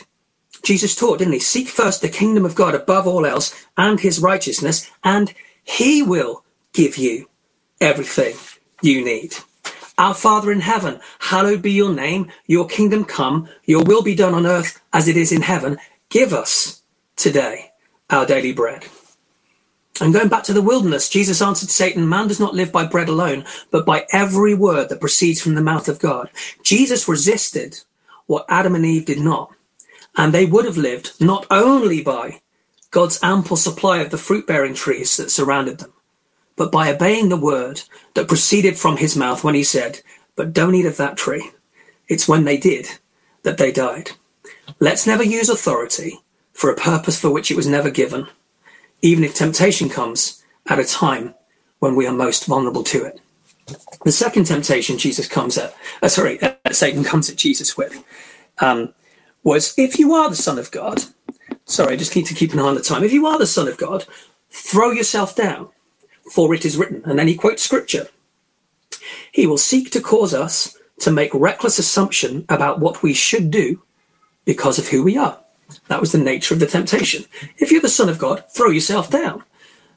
Jesus 0.66 0.96
taught, 0.96 1.20
didn't 1.20 1.34
he? 1.34 1.38
Seek 1.38 1.68
first 1.68 2.02
the 2.02 2.08
kingdom 2.08 2.44
of 2.44 2.56
God 2.56 2.74
above 2.74 3.06
all 3.06 3.24
else 3.24 3.54
and 3.76 4.00
his 4.00 4.18
righteousness, 4.18 4.90
and 5.04 5.32
he 5.62 6.02
will 6.02 6.42
give 6.72 6.98
you 6.98 7.28
everything 7.80 8.34
you 8.82 9.04
need. 9.04 9.36
Our 9.96 10.12
Father 10.12 10.50
in 10.50 10.60
heaven, 10.60 10.98
hallowed 11.20 11.62
be 11.62 11.70
your 11.70 11.94
name, 11.94 12.32
your 12.48 12.66
kingdom 12.66 13.04
come, 13.04 13.48
your 13.64 13.84
will 13.84 14.02
be 14.02 14.16
done 14.16 14.34
on 14.34 14.44
earth 14.44 14.82
as 14.92 15.06
it 15.06 15.16
is 15.16 15.30
in 15.30 15.42
heaven. 15.42 15.78
Give 16.08 16.32
us 16.32 16.82
today 17.14 17.70
our 18.10 18.26
daily 18.26 18.52
bread. 18.52 18.86
And 20.00 20.12
going 20.12 20.28
back 20.28 20.42
to 20.44 20.52
the 20.52 20.60
wilderness, 20.60 21.08
Jesus 21.08 21.40
answered 21.40 21.70
Satan, 21.70 22.08
Man 22.08 22.26
does 22.26 22.40
not 22.40 22.54
live 22.54 22.72
by 22.72 22.84
bread 22.86 23.08
alone, 23.08 23.44
but 23.70 23.86
by 23.86 24.04
every 24.10 24.52
word 24.52 24.88
that 24.88 25.00
proceeds 25.00 25.40
from 25.40 25.54
the 25.54 25.62
mouth 25.62 25.88
of 25.88 26.00
God. 26.00 26.28
Jesus 26.64 27.08
resisted 27.08 27.82
what 28.26 28.46
Adam 28.48 28.74
and 28.74 28.84
Eve 28.84 29.06
did 29.06 29.20
not. 29.20 29.55
And 30.16 30.32
they 30.32 30.46
would 30.46 30.64
have 30.64 30.76
lived 30.76 31.12
not 31.20 31.46
only 31.50 32.02
by 32.02 32.40
God's 32.90 33.18
ample 33.22 33.56
supply 33.56 33.98
of 33.98 34.10
the 34.10 34.18
fruit 34.18 34.46
bearing 34.46 34.74
trees 34.74 35.16
that 35.16 35.30
surrounded 35.30 35.78
them, 35.78 35.92
but 36.56 36.72
by 36.72 36.90
obeying 36.90 37.28
the 37.28 37.36
word 37.36 37.82
that 38.14 38.28
proceeded 38.28 38.78
from 38.78 38.96
his 38.96 39.16
mouth 39.16 39.44
when 39.44 39.54
he 39.54 39.64
said, 39.64 40.00
But 40.34 40.54
don't 40.54 40.74
eat 40.74 40.86
of 40.86 40.96
that 40.96 41.16
tree. 41.16 41.50
It's 42.08 42.28
when 42.28 42.44
they 42.44 42.56
did 42.56 42.88
that 43.42 43.58
they 43.58 43.70
died. 43.70 44.12
Let's 44.80 45.06
never 45.06 45.22
use 45.22 45.48
authority 45.48 46.20
for 46.52 46.70
a 46.70 46.76
purpose 46.76 47.20
for 47.20 47.30
which 47.30 47.50
it 47.50 47.56
was 47.56 47.66
never 47.66 47.90
given 47.90 48.28
even 49.02 49.24
if 49.24 49.34
temptation 49.34 49.88
comes 49.88 50.42
at 50.68 50.78
a 50.78 50.84
time 50.84 51.34
when 51.78 51.94
we 51.94 52.06
are 52.06 52.12
most 52.12 52.46
vulnerable 52.46 52.82
to 52.82 53.04
it. 53.04 53.20
The 54.04 54.12
second 54.12 54.44
temptation 54.44 54.98
Jesus 54.98 55.28
comes 55.28 55.58
at, 55.58 55.74
uh, 56.02 56.08
sorry, 56.08 56.40
uh, 56.40 56.54
Satan 56.70 57.04
comes 57.04 57.28
at 57.28 57.36
Jesus 57.36 57.76
with, 57.76 58.02
um, 58.58 58.94
was 59.46 59.72
if 59.78 59.96
you 59.96 60.12
are 60.12 60.28
the 60.28 60.34
Son 60.34 60.58
of 60.58 60.72
God, 60.72 61.04
sorry, 61.66 61.94
I 61.94 61.96
just 61.96 62.16
need 62.16 62.26
to 62.26 62.34
keep 62.34 62.52
an 62.52 62.58
eye 62.58 62.64
on 62.64 62.74
the 62.74 62.80
time. 62.80 63.04
If 63.04 63.12
you 63.12 63.26
are 63.26 63.38
the 63.38 63.46
Son 63.46 63.68
of 63.68 63.76
God, 63.76 64.04
throw 64.50 64.90
yourself 64.90 65.36
down, 65.36 65.68
for 66.32 66.52
it 66.52 66.64
is 66.64 66.76
written. 66.76 67.00
And 67.06 67.16
then 67.16 67.28
he 67.28 67.36
quotes 67.36 67.62
scripture. 67.62 68.08
He 69.30 69.46
will 69.46 69.56
seek 69.56 69.92
to 69.92 70.00
cause 70.00 70.34
us 70.34 70.76
to 70.98 71.12
make 71.12 71.32
reckless 71.32 71.78
assumption 71.78 72.44
about 72.48 72.80
what 72.80 73.04
we 73.04 73.14
should 73.14 73.52
do 73.52 73.82
because 74.44 74.80
of 74.80 74.88
who 74.88 75.04
we 75.04 75.16
are. 75.16 75.38
That 75.86 76.00
was 76.00 76.10
the 76.10 76.18
nature 76.18 76.52
of 76.52 76.58
the 76.58 76.66
temptation. 76.66 77.24
If 77.58 77.70
you're 77.70 77.80
the 77.80 77.88
Son 77.88 78.08
of 78.08 78.18
God, 78.18 78.42
throw 78.50 78.70
yourself 78.70 79.10
down. 79.10 79.44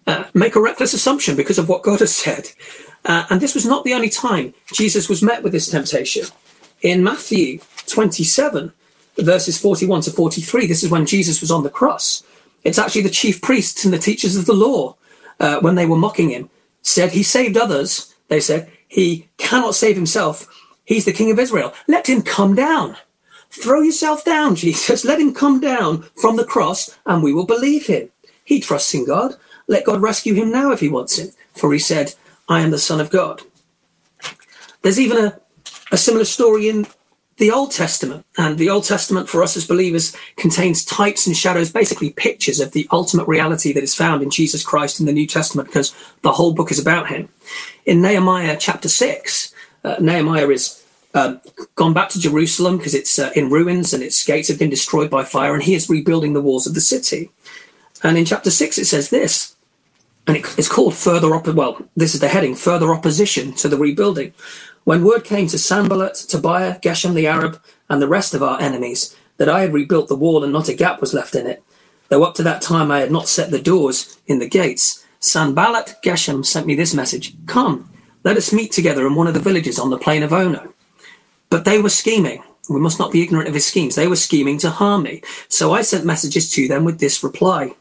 Uh, 0.05 0.25
make 0.35 0.55
a 0.55 0.61
reckless 0.61 0.93
assumption 0.93 1.35
because 1.35 1.57
of 1.57 1.67
what 1.67 1.81
God 1.81 2.01
has 2.01 2.13
said. 2.13 2.51
Uh, 3.03 3.25
and 3.31 3.41
this 3.41 3.55
was 3.55 3.65
not 3.65 3.83
the 3.83 3.93
only 3.95 4.09
time 4.09 4.53
Jesus 4.73 5.09
was 5.09 5.23
met 5.23 5.41
with 5.41 5.53
this 5.53 5.71
temptation. 5.71 6.25
In 6.83 7.03
Matthew 7.03 7.59
27, 7.87 8.73
verses 9.23 9.59
41 9.59 10.01
to 10.01 10.11
43, 10.11 10.67
this 10.67 10.83
is 10.83 10.89
when 10.89 11.05
Jesus 11.05 11.41
was 11.41 11.51
on 11.51 11.63
the 11.63 11.69
cross. 11.69 12.23
It's 12.63 12.79
actually 12.79 13.03
the 13.03 13.09
chief 13.09 13.41
priests 13.41 13.85
and 13.85 13.93
the 13.93 13.99
teachers 13.99 14.35
of 14.35 14.45
the 14.45 14.53
law, 14.53 14.95
uh, 15.39 15.59
when 15.61 15.75
they 15.75 15.85
were 15.85 15.97
mocking 15.97 16.29
him, 16.29 16.49
said, 16.81 17.11
He 17.11 17.23
saved 17.23 17.57
others. 17.57 18.13
They 18.27 18.39
said, 18.39 18.71
He 18.87 19.27
cannot 19.37 19.75
save 19.75 19.95
himself. 19.95 20.47
He's 20.85 21.05
the 21.05 21.13
King 21.13 21.31
of 21.31 21.39
Israel. 21.39 21.73
Let 21.87 22.07
him 22.07 22.21
come 22.21 22.55
down. 22.55 22.97
Throw 23.51 23.81
yourself 23.81 24.25
down, 24.25 24.55
Jesus. 24.63 25.05
Let 25.05 25.19
him 25.19 25.33
come 25.33 25.59
down 25.59 26.03
from 26.15 26.35
the 26.35 26.45
cross 26.45 26.95
and 27.05 27.23
we 27.23 27.33
will 27.33 27.45
believe 27.45 27.87
him. 27.87 28.09
He 28.43 28.59
trusts 28.59 28.93
in 28.93 29.05
God. 29.05 29.35
Let 29.67 29.85
God 29.85 30.01
rescue 30.01 30.33
him 30.33 30.51
now 30.51 30.71
if 30.71 30.79
he 30.79 30.89
wants 30.89 31.19
him. 31.19 31.29
For 31.53 31.71
he 31.71 31.79
said, 31.79 32.15
I 32.47 32.61
am 32.61 32.71
the 32.71 32.79
Son 32.79 32.99
of 32.99 33.11
God. 33.11 33.43
There's 34.81 34.99
even 34.99 35.23
a, 35.23 35.39
a 35.91 35.97
similar 35.97 36.25
story 36.25 36.67
in 36.67 36.87
the 37.39 37.51
Old 37.51 37.71
Testament. 37.71 38.25
And 38.37 38.57
the 38.57 38.69
Old 38.69 38.83
Testament 38.83 39.27
for 39.27 39.41
us 39.41 39.57
as 39.57 39.65
believers 39.65 40.15
contains 40.35 40.85
types 40.85 41.25
and 41.25 41.35
shadows, 41.35 41.71
basically 41.71 42.11
pictures 42.11 42.59
of 42.59 42.73
the 42.73 42.87
ultimate 42.91 43.27
reality 43.27 43.73
that 43.73 43.83
is 43.83 43.95
found 43.95 44.21
in 44.21 44.29
Jesus 44.29 44.63
Christ 44.63 44.99
in 44.99 45.05
the 45.05 45.13
New 45.13 45.25
Testament 45.25 45.69
because 45.69 45.95
the 46.21 46.33
whole 46.33 46.53
book 46.53 46.69
is 46.69 46.79
about 46.79 47.07
him. 47.07 47.29
In 47.85 48.01
Nehemiah 48.01 48.57
chapter 48.59 48.89
6, 48.89 49.55
uh, 49.83 49.95
Nehemiah 49.99 50.49
is 50.49 50.85
um, 51.13 51.41
gone 51.75 51.93
back 51.93 52.09
to 52.09 52.19
Jerusalem 52.19 52.77
because 52.77 52.93
it's 52.93 53.17
uh, 53.17 53.31
in 53.35 53.49
ruins 53.49 53.93
and 53.93 54.03
its 54.03 54.23
gates 54.23 54.49
have 54.49 54.59
been 54.59 54.69
destroyed 54.69 55.09
by 55.09 55.23
fire, 55.23 55.53
and 55.53 55.63
he 55.63 55.73
is 55.73 55.89
rebuilding 55.89 56.33
the 56.33 56.41
walls 56.41 56.67
of 56.67 56.75
the 56.75 56.81
city. 56.81 57.31
And 58.03 58.17
in 58.17 58.25
chapter 58.25 58.51
six, 58.51 58.77
it 58.77 58.85
says 58.85 59.09
this, 59.09 59.55
and 60.27 60.37
it, 60.37 60.45
it's 60.57 60.69
called 60.69 60.93
further 60.93 61.33
op. 61.33 61.47
Well, 61.47 61.81
this 61.95 62.13
is 62.13 62.19
the 62.19 62.27
heading: 62.27 62.53
further 62.55 62.93
opposition 62.93 63.53
to 63.53 63.67
the 63.67 63.77
rebuilding. 63.77 64.33
When 64.89 65.03
word 65.03 65.23
came 65.23 65.45
to 65.49 65.59
Sanballat, 65.59 66.15
Tobiah, 66.15 66.79
Geshem 66.79 67.13
the 67.13 67.27
Arab, 67.27 67.61
and 67.89 68.01
the 68.01 68.07
rest 68.07 68.33
of 68.33 68.41
our 68.41 68.59
enemies 68.59 69.15
that 69.37 69.47
I 69.47 69.61
had 69.61 69.71
rebuilt 69.71 70.07
the 70.07 70.15
wall 70.15 70.43
and 70.43 70.51
not 70.51 70.67
a 70.67 70.73
gap 70.73 70.99
was 70.99 71.13
left 71.13 71.35
in 71.35 71.45
it, 71.45 71.63
though 72.07 72.23
up 72.23 72.33
to 72.37 72.41
that 72.41 72.63
time 72.63 72.89
I 72.89 73.01
had 73.01 73.11
not 73.11 73.27
set 73.27 73.51
the 73.51 73.61
doors 73.61 74.17
in 74.25 74.39
the 74.39 74.49
gates, 74.49 75.05
Sanballat 75.19 75.97
Geshem 76.03 76.43
sent 76.43 76.65
me 76.65 76.73
this 76.73 76.95
message: 76.95 77.35
Come, 77.45 77.87
let 78.23 78.35
us 78.35 78.51
meet 78.51 78.71
together 78.71 79.05
in 79.05 79.13
one 79.13 79.27
of 79.27 79.35
the 79.35 79.39
villages 79.39 79.77
on 79.77 79.91
the 79.91 79.97
plain 79.99 80.23
of 80.23 80.33
Ono. 80.33 80.73
But 81.51 81.65
they 81.65 81.79
were 81.79 81.89
scheming. 81.89 82.41
We 82.67 82.79
must 82.79 82.97
not 82.97 83.11
be 83.11 83.21
ignorant 83.21 83.47
of 83.47 83.53
his 83.53 83.67
schemes. 83.67 83.93
They 83.93 84.07
were 84.07 84.15
scheming 84.15 84.57
to 84.57 84.71
harm 84.71 85.03
me. 85.03 85.21
So 85.49 85.71
I 85.71 85.83
sent 85.83 86.03
messages 86.03 86.49
to 86.53 86.67
them 86.67 86.83
with 86.83 86.99
this 86.99 87.23
reply. 87.23 87.75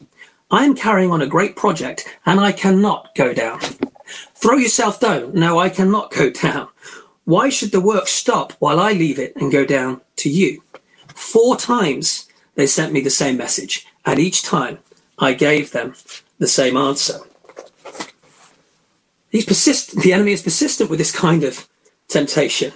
I 0.51 0.63
am 0.63 0.75
carrying 0.75 1.09
on 1.09 1.23
a 1.23 1.27
great 1.27 1.55
project 1.55 2.07
and 2.27 2.39
I 2.39 2.51
cannot 2.51 3.15
go 3.15 3.33
down. 3.33 3.61
Throw 4.35 4.57
yourself 4.57 4.99
down. 4.99 5.33
No, 5.33 5.59
I 5.59 5.69
cannot 5.69 6.11
go 6.11 6.29
down. 6.29 6.69
Why 7.25 7.49
should 7.49 7.71
the 7.71 7.81
work 7.81 8.07
stop 8.07 8.53
while 8.53 8.79
I 8.79 8.93
leave 8.93 9.19
it 9.19 9.35
and 9.35 9.51
go 9.51 9.65
down 9.65 10.01
to 10.17 10.29
you? 10.29 10.63
Four 11.07 11.57
times 11.57 12.27
they 12.55 12.65
sent 12.65 12.93
me 12.93 13.01
the 13.01 13.09
same 13.09 13.37
message, 13.37 13.85
and 14.05 14.19
each 14.19 14.41
time 14.41 14.79
I 15.17 15.33
gave 15.33 15.71
them 15.71 15.93
the 16.39 16.47
same 16.47 16.75
answer. 16.75 17.19
He's 19.29 19.45
persistent. 19.45 20.03
The 20.03 20.13
enemy 20.13 20.31
is 20.31 20.41
persistent 20.41 20.89
with 20.89 20.97
this 20.97 21.11
kind 21.11 21.43
of 21.43 21.67
temptation. 22.07 22.73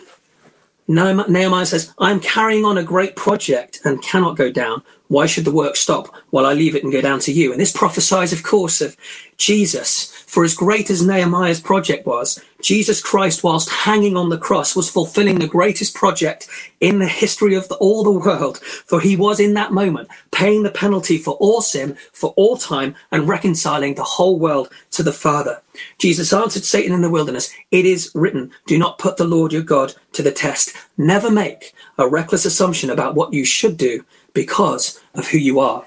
Nehemiah 0.88 1.66
says, 1.66 1.94
I'm 1.98 2.20
carrying 2.20 2.66
on 2.66 2.78
a 2.78 2.84
great 2.84 3.16
project 3.16 3.80
and 3.86 4.02
cannot 4.02 4.38
go 4.38 4.52
down. 4.52 4.84
Why 5.08 5.26
should 5.26 5.46
the 5.46 5.52
work 5.52 5.76
stop 5.76 6.14
while 6.30 6.46
I 6.46 6.54
leave 6.54 6.76
it 6.76 6.84
and 6.84 6.92
go 6.92 7.02
down 7.02 7.20
to 7.22 7.32
you? 7.32 7.52
And 7.52 7.60
this 7.60 7.72
prophesies, 7.72 8.34
of 8.34 8.44
course, 8.44 8.82
of 8.82 8.98
Jesus. 9.38 10.23
For 10.34 10.44
as 10.44 10.56
great 10.56 10.90
as 10.90 11.06
Nehemiah's 11.06 11.62
project 11.62 12.08
was, 12.08 12.44
Jesus 12.60 13.00
Christ, 13.00 13.44
whilst 13.44 13.70
hanging 13.70 14.18
on 14.18 14.30
the 14.30 14.38
cross, 14.40 14.76
was 14.76 14.90
fulfilling 14.90 15.38
the 15.38 15.46
greatest 15.48 15.94
project 15.94 16.48
in 16.80 16.98
the 16.98 17.08
history 17.08 17.54
of 17.54 17.68
the, 17.68 17.76
all 17.76 18.04
the 18.04 18.10
world. 18.10 18.58
For 18.58 19.00
he 19.00 19.16
was 19.16 19.40
in 19.40 19.54
that 19.54 19.74
moment 19.74 20.10
paying 20.32 20.64
the 20.64 20.72
penalty 20.72 21.20
for 21.20 21.36
all 21.36 21.62
sin, 21.62 21.98
for 22.12 22.34
all 22.36 22.58
time, 22.58 22.96
and 23.12 23.28
reconciling 23.28 23.94
the 23.94 24.04
whole 24.04 24.40
world 24.40 24.70
to 24.94 25.04
the 25.04 25.14
Father. 25.14 25.62
Jesus 26.00 26.34
answered 26.34 26.64
Satan 26.64 26.94
in 26.94 27.02
the 27.02 27.12
wilderness, 27.12 27.54
It 27.70 27.86
is 27.86 28.10
written, 28.16 28.50
do 28.66 28.76
not 28.76 28.98
put 28.98 29.18
the 29.18 29.28
Lord 29.28 29.54
your 29.54 29.62
God 29.62 29.94
to 30.14 30.24
the 30.24 30.32
test. 30.32 30.76
Never 30.98 31.30
make 31.30 31.76
a 32.00 32.10
reckless 32.10 32.44
assumption 32.44 32.90
about 32.90 33.14
what 33.14 33.34
you 33.34 33.46
should 33.46 33.78
do 33.78 34.04
because 34.34 35.00
of 35.14 35.28
who 35.28 35.38
you 35.38 35.60
are. 35.60 35.86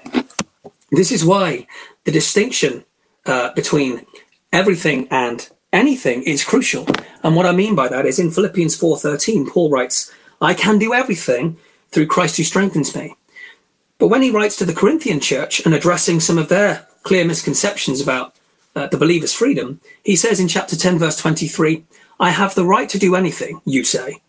This 0.89 1.11
is 1.11 1.25
why 1.25 1.67
the 2.05 2.13
distinction 2.13 2.85
uh, 3.25 3.53
between 3.53 4.05
everything 4.51 5.07
and 5.09 5.49
anything 5.73 6.23
is 6.23 6.43
crucial. 6.43 6.85
And 7.23 7.35
what 7.35 7.45
I 7.45 7.51
mean 7.51 7.75
by 7.75 7.87
that 7.87 8.05
is 8.05 8.19
in 8.19 8.31
Philippians 8.31 8.75
4:13, 8.75 9.45
Paul 9.49 9.69
writes, 9.69 10.11
"I 10.41 10.53
can 10.53 10.77
do 10.77 10.93
everything 10.93 11.57
through 11.91 12.07
Christ 12.07 12.37
who 12.37 12.43
strengthens 12.43 12.95
me." 12.95 13.15
But 13.99 14.07
when 14.07 14.21
he 14.21 14.31
writes 14.31 14.55
to 14.57 14.65
the 14.65 14.79
Corinthian 14.81 15.19
church 15.19 15.61
and 15.65 15.73
addressing 15.73 16.19
some 16.19 16.37
of 16.37 16.49
their 16.49 16.87
clear 17.03 17.25
misconceptions 17.25 17.99
about 18.01 18.33
uh, 18.75 18.87
the 18.87 18.97
believer's 18.97 19.33
freedom, 19.33 19.81
he 20.03 20.15
says 20.15 20.39
in 20.39 20.47
chapter 20.47 20.75
10 20.75 20.99
verse 20.99 21.17
23, 21.17 21.83
"I 22.19 22.29
have 22.29 22.53
the 22.53 22.65
right 22.65 22.89
to 22.89 22.99
do 22.99 23.15
anything, 23.15 23.61
you 23.65 23.83
say, 23.83 24.21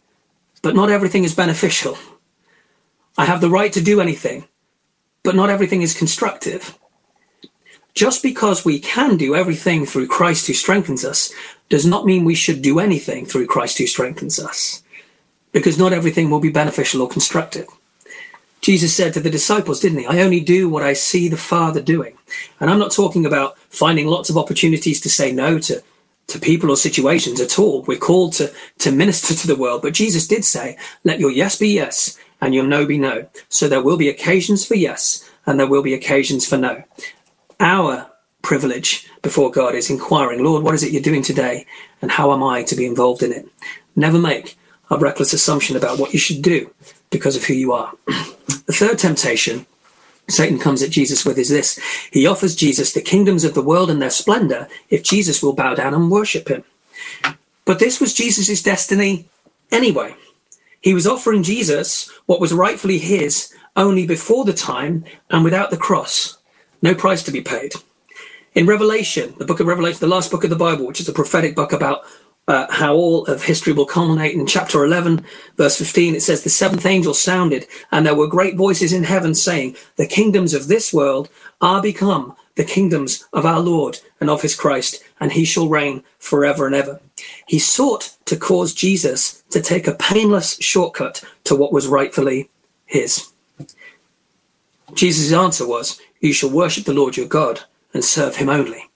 but 0.63 0.75
not 0.75 0.91
everything 0.91 1.25
is 1.25 1.35
beneficial. 1.35 1.99
I 3.17 3.25
have 3.25 3.41
the 3.41 3.51
right 3.51 3.73
to 3.73 3.81
do 3.81 4.01
anything, 4.01 4.45
but 5.23 5.35
not 5.35 5.51
everything 5.51 5.83
is 5.83 5.93
constructive. 5.93 6.79
Just 7.95 8.23
because 8.23 8.65
we 8.65 8.79
can 8.79 9.17
do 9.17 9.35
everything 9.35 9.87
through 9.87 10.07
Christ 10.07 10.47
who 10.47 10.55
strengthens 10.55 11.05
us 11.05 11.33
does 11.69 11.85
not 11.85 12.07
mean 12.07 12.25
we 12.25 12.35
should 12.35 12.63
do 12.63 12.79
anything 12.79 13.27
through 13.27 13.47
Christ 13.47 13.79
who 13.79 13.87
strengthens 13.87 14.39
us, 14.39 14.83
because 15.53 15.79
not 15.79 15.93
everything 15.93 16.31
will 16.31 16.41
be 16.41 16.51
beneficial 16.51 17.03
or 17.03 17.09
constructive. 17.09 17.67
Jesus 18.61 18.95
said 18.95 19.15
to 19.15 19.21
the 19.21 19.31
disciples, 19.31 19.81
didn't 19.81 20.01
he? 20.01 20.07
I 20.07 20.21
only 20.21 20.41
do 20.41 20.69
what 20.69 20.83
I 20.83 20.93
see 20.93 21.29
the 21.29 21.37
Father 21.37 21.81
doing. 21.81 22.17
And 22.59 22.71
I'm 22.71 22.79
not 22.79 22.91
talking 22.91 23.25
about 23.25 23.57
finding 23.71 24.07
lots 24.07 24.31
of 24.31 24.37
opportunities 24.37 25.01
to 25.03 25.09
say 25.09 25.33
no 25.33 25.59
to, 25.61 25.83
to 26.27 26.39
people 26.39 26.71
or 26.71 26.77
situations 26.77 27.41
at 27.41 27.59
all. 27.59 27.83
We're 27.83 27.99
called 27.99 28.33
to, 28.35 28.53
to 28.81 28.91
minister 28.91 29.35
to 29.35 29.47
the 29.47 29.57
world. 29.57 29.83
But 29.83 29.95
Jesus 29.95 30.27
did 30.27 30.45
say, 30.45 30.77
let 31.05 31.21
your 31.21 31.31
yes 31.31 31.57
be 31.57 31.69
yes 31.69 32.19
and 32.41 32.55
your 32.55 32.65
no 32.65 32.85
be 32.85 32.99
no. 32.99 33.29
So 33.49 33.69
there 33.69 33.83
will 33.83 33.97
be 33.97 34.09
occasions 34.09 34.67
for 34.67 34.75
yes 34.75 35.29
and 35.47 35.59
there 35.59 35.67
will 35.67 35.83
be 35.83 35.95
occasions 35.95 36.47
for 36.47 36.57
no. 36.59 36.83
Our 37.61 38.07
privilege 38.43 39.09
before 39.23 39.51
God 39.51 39.75
is 39.75 39.91
inquiring, 39.91 40.45
Lord, 40.45 40.63
what 40.63 40.75
is 40.75 40.83
it 40.83 40.93
you're 40.93 41.03
doing 41.03 41.23
today 41.23 41.67
and 42.01 42.11
how 42.11 42.33
am 42.33 42.43
I 42.43 42.63
to 42.65 42.77
be 42.77 42.87
involved 42.87 43.23
in 43.23 43.33
it? 43.33 43.49
Never 43.97 44.19
make 44.19 44.57
a 44.91 44.97
reckless 44.97 45.33
assumption 45.33 45.77
about 45.77 45.99
what 45.99 46.13
you 46.13 46.19
should 46.19 46.41
do 46.41 46.73
because 47.11 47.37
of 47.37 47.45
who 47.45 47.55
you 47.55 47.73
are. 47.73 47.93
the 48.07 48.73
third 48.73 48.99
temptation 48.99 49.67
Satan 50.29 50.59
comes 50.59 50.83
at 50.83 50.91
Jesus 50.91 51.25
with 51.25 51.39
is 51.39 51.49
this. 51.49 51.81
He 52.13 52.27
offers 52.27 52.55
Jesus 52.55 52.93
the 52.93 53.01
kingdoms 53.01 53.45
of 53.45 53.55
the 53.55 53.63
world 53.63 53.91
and 53.91 54.01
their 54.01 54.11
splendor 54.11 54.69
if 54.91 55.03
Jesus 55.03 55.43
will 55.43 55.55
bow 55.55 55.75
down 55.75 55.95
and 55.95 56.11
worship 56.11 56.49
him. 56.49 56.65
But 57.65 57.79
this 57.79 58.01
was 58.01 58.15
Jesus' 58.15 58.63
destiny 58.63 59.27
anyway. 59.73 60.15
He 60.81 60.95
was 60.95 61.07
offering 61.07 61.43
Jesus 61.43 62.11
what 62.27 62.41
was 62.41 62.53
rightfully 62.53 62.99
his 62.99 63.53
only 63.75 64.07
before 64.07 64.45
the 64.45 64.53
time 64.53 65.05
and 65.31 65.45
without 65.45 65.71
the 65.71 65.77
cross. 65.77 66.38
No 66.83 66.95
price 66.95 67.23
to 67.25 67.33
be 67.33 67.41
paid. 67.41 67.75
In 68.55 68.67
Revelation, 68.67 69.35
the 69.39 69.45
book 69.45 69.61
of 69.61 69.67
Revelation, 69.67 70.01
the 70.01 70.07
last 70.07 70.31
book 70.31 70.45
of 70.45 70.51
the 70.51 70.57
Bible, 70.57 70.87
which 70.87 71.01
is 71.01 71.09
a 71.09 71.13
prophetic 71.13 71.55
book 71.55 71.73
about 71.73 72.05
uh, 72.49 72.67
how 72.71 72.95
all 72.95 73.27
of 73.27 73.43
history 73.43 73.73
will 73.73 73.85
culminate 73.85 74.35
in 74.35 74.47
chapter 74.47 74.83
11, 74.83 75.25
verse 75.57 75.77
15, 75.77 76.15
it 76.15 76.23
says, 76.23 76.43
The 76.43 76.51
seventh 76.51 76.87
angel 76.87 77.13
sounded, 77.13 77.67
and 77.93 78.07
there 78.07 78.15
were 78.15 78.27
great 78.27 78.57
voices 78.57 78.93
in 78.93 79.05
heaven 79.05 79.35
saying, 79.35 79.77
The 79.97 80.07
kingdoms 80.07 80.55
of 80.55 80.67
this 80.67 80.93
world 80.93 81.29
are 81.61 81.83
become 81.83 82.35
the 82.57 82.65
kingdoms 82.65 83.27
of 83.33 83.45
our 83.45 83.61
Lord 83.61 84.01
and 84.21 84.31
of 84.31 84.43
his 84.43 84.57
Christ, 84.57 85.05
and 85.21 85.33
he 85.33 85.45
shall 85.45 85.69
reign 85.69 86.03
forever 86.19 86.67
and 86.67 86.75
ever. 86.75 87.01
He 87.47 87.59
sought 87.59 88.17
to 88.25 88.37
cause 88.37 88.73
Jesus 88.73 89.45
to 89.51 89.61
take 89.61 89.87
a 89.87 89.95
painless 89.95 90.57
shortcut 90.59 91.23
to 91.45 91.55
what 91.55 91.73
was 91.73 91.87
rightfully 91.87 92.51
his. 92.87 93.31
Jesus' 94.95 95.33
answer 95.33 95.69
was, 95.69 96.01
You 96.21 96.33
shall 96.33 96.51
worship 96.51 96.85
the 96.85 96.93
Lord 96.93 97.17
your 97.17 97.27
God 97.27 97.63
and 97.95 98.05
serve 98.05 98.37
him 98.37 98.49
only. 98.49 98.91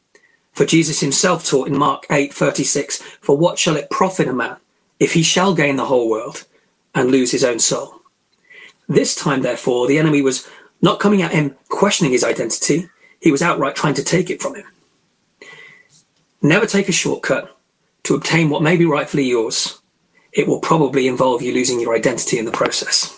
For 0.52 0.66
Jesus 0.66 1.00
himself 1.00 1.46
taught 1.46 1.68
in 1.68 1.78
Mark 1.78 2.06
8:36, 2.10 3.02
For 3.20 3.36
what 3.36 3.58
shall 3.58 3.76
it 3.76 3.90
profit 3.90 4.28
a 4.28 4.32
man 4.32 4.56
if 5.00 5.14
he 5.14 5.22
shall 5.22 5.54
gain 5.54 5.76
the 5.76 5.86
whole 5.86 6.08
world 6.08 6.44
and 6.94 7.10
lose 7.10 7.30
his 7.30 7.44
own 7.44 7.58
soul? 7.58 8.02
This 8.88 9.14
time, 9.14 9.42
therefore, 9.42 9.86
the 9.86 9.98
enemy 9.98 10.20
was 10.20 10.46
not 10.82 11.00
coming 11.00 11.22
at 11.22 11.32
him 11.32 11.56
questioning 11.68 12.12
his 12.12 12.24
identity, 12.24 12.88
he 13.20 13.30
was 13.30 13.40
outright 13.40 13.76
trying 13.76 13.94
to 13.94 14.04
take 14.04 14.28
it 14.28 14.42
from 14.42 14.56
him. 14.56 14.66
Never 16.42 16.66
take 16.66 16.88
a 16.88 16.92
shortcut 16.92 17.56
to 18.02 18.16
obtain 18.16 18.50
what 18.50 18.62
may 18.62 18.76
be 18.76 18.84
rightfully 18.84 19.24
yours. 19.24 19.80
It 20.32 20.48
will 20.48 20.58
probably 20.58 21.06
involve 21.06 21.40
you 21.40 21.54
losing 21.54 21.78
your 21.78 21.94
identity 21.94 22.38
in 22.38 22.44
the 22.44 22.50
process. 22.50 23.16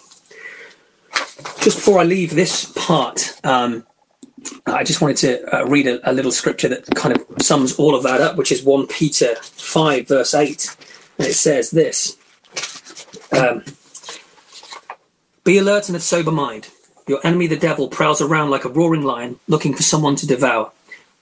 Just 1.61 1.79
before 1.79 2.01
I 2.01 2.05
leave 2.05 2.35
this 2.35 2.71
part, 2.77 3.40
um, 3.45 3.87
I 4.66 4.85
just 4.85 5.00
wanted 5.00 5.16
to 5.18 5.57
uh, 5.57 5.64
read 5.64 5.87
a, 5.87 6.11
a, 6.11 6.12
little 6.12 6.33
scripture 6.33 6.68
that 6.68 6.94
kind 6.94 7.16
of 7.16 7.24
sums 7.42 7.76
all 7.76 7.94
of 7.94 8.02
that 8.02 8.20
up, 8.20 8.37
which 8.37 8.52
is 8.52 8.62
1 8.62 8.87
Peter 8.88 9.35
5, 9.37 10.09
verse 10.09 10.35
8. 10.35 10.76
And 11.18 11.28
it 11.28 11.35
says 11.35 11.70
this 11.70 12.16
um, 13.33 13.64
Be 15.44 15.59
alert 15.59 15.88
and 15.88 15.96
of 15.96 16.02
sober 16.02 16.33
mind. 16.33 16.68
Your 17.07 17.20
enemy, 17.24 17.46
the 17.46 17.57
devil, 17.57 17.88
prowls 17.88 18.22
around 18.22 18.50
like 18.50 18.64
a 18.64 18.70
roaring 18.70 19.02
lion, 19.02 19.38
looking 19.46 19.74
for 19.74 19.83
someone 19.83 20.16
to 20.16 20.26
devour. 20.26 20.72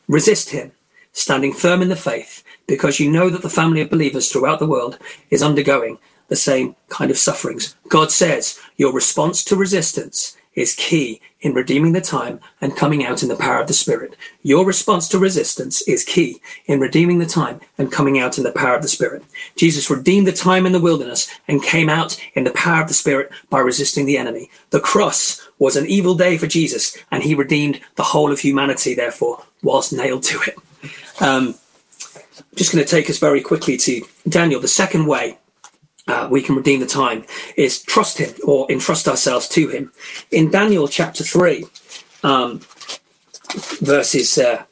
Resist 0.08 0.50
him, 0.50 0.72
standing 1.12 1.52
firm 1.52 1.82
in 1.82 1.88
the 1.88 1.96
faith, 1.96 2.44
because 2.66 3.00
you 3.00 3.11
know 3.11 3.28
that 3.30 3.42
the 3.42 3.50
family 3.50 3.80
of 3.80 3.90
believers 3.90 4.30
throughout 4.30 4.61
the 4.61 4.66
world 4.66 4.98
is 5.30 5.42
undergoing 5.42 5.98
the 6.28 6.37
same 6.37 6.76
kind 6.88 7.11
of 7.11 7.18
sufferings. 7.18 7.74
God 7.88 8.11
says 8.11 8.58
your 8.76 8.92
response 8.92 9.44
to 9.44 9.56
resistance 9.56 10.37
is 10.54 10.74
key 10.74 11.20
in 11.42 11.52
redeeming 11.52 11.92
the 11.92 12.00
time 12.00 12.40
and 12.61 12.76
coming 12.76 13.05
out 13.05 13.22
in 13.22 13.28
the 13.28 13.37
power 13.37 13.61
of 13.61 13.66
the 13.66 13.74
Spirit. 13.74 14.16
Your 14.42 14.64
response 14.64 15.09
to 15.09 15.18
resistance 15.18 15.83
is 15.83 16.05
key 16.05 16.40
in 16.66 16.81
redeeming 16.81 17.18
the 17.18 17.26
time 17.26 17.61
and 17.76 17.92
coming 17.92 18.18
out 18.18 18.38
in 18.38 18.44
the 18.44 18.52
power 18.52 18.76
of 18.76 18.83
the 18.83 18.88
Spirit. 18.88 19.24
Jesus 19.57 19.90
redeemed 19.90 20.26
the 20.26 20.33
time 20.33 20.64
in 20.64 20.72
the 20.72 20.81
wilderness 20.81 21.28
and 21.48 21.62
came 21.62 21.90
out 21.90 22.16
in 22.35 22.44
the 22.44 22.52
power 22.52 22.81
of 22.81 22.88
the 22.88 22.94
Spirit 22.94 23.31
by 23.50 23.59
resisting 23.59 24.07
the 24.07 24.16
enemy. 24.16 24.48
The 24.70 24.81
cross 24.81 25.46
was 25.59 25.76
an 25.76 25.87
evil 25.87 26.14
day 26.14 26.38
for 26.38 26.46
Jesus 26.46 26.96
and 27.11 27.22
he 27.22 27.35
redeemed 27.35 27.81
the 27.96 28.05
whole 28.05 28.33
of 28.33 28.38
humanity, 28.38 28.94
therefore, 28.94 29.44
whilst 29.62 29.92
nailed 29.92 30.22
to 30.24 30.40
it. 30.46 30.57
Um, 31.20 31.55
I'm 32.38 32.57
just 32.57 32.72
going 32.72 32.85
to 32.85 32.90
take 32.90 33.11
us 33.11 33.18
very 33.18 33.40
quickly 33.40 33.76
to 33.78 34.02
Daniel, 34.28 34.61
the 34.61 34.68
second 34.68 35.07
way 35.07 35.38
uh, 36.08 36.28
we 36.30 36.42
can 36.42 36.56
redeem 36.56 36.80
the 36.80 36.86
time 36.86 37.24
is 37.56 37.82
trust 37.82 38.18
him 38.18 38.34
or 38.44 38.70
entrust 38.70 39.08
ourselves 39.08 39.48
to 39.48 39.68
him. 39.68 39.92
In 40.30 40.50
Daniel 40.50 40.88
chapter 40.88 41.22
3, 41.22 41.64
um, 42.22 42.60
verses 43.80 44.38
uh, 44.38 44.64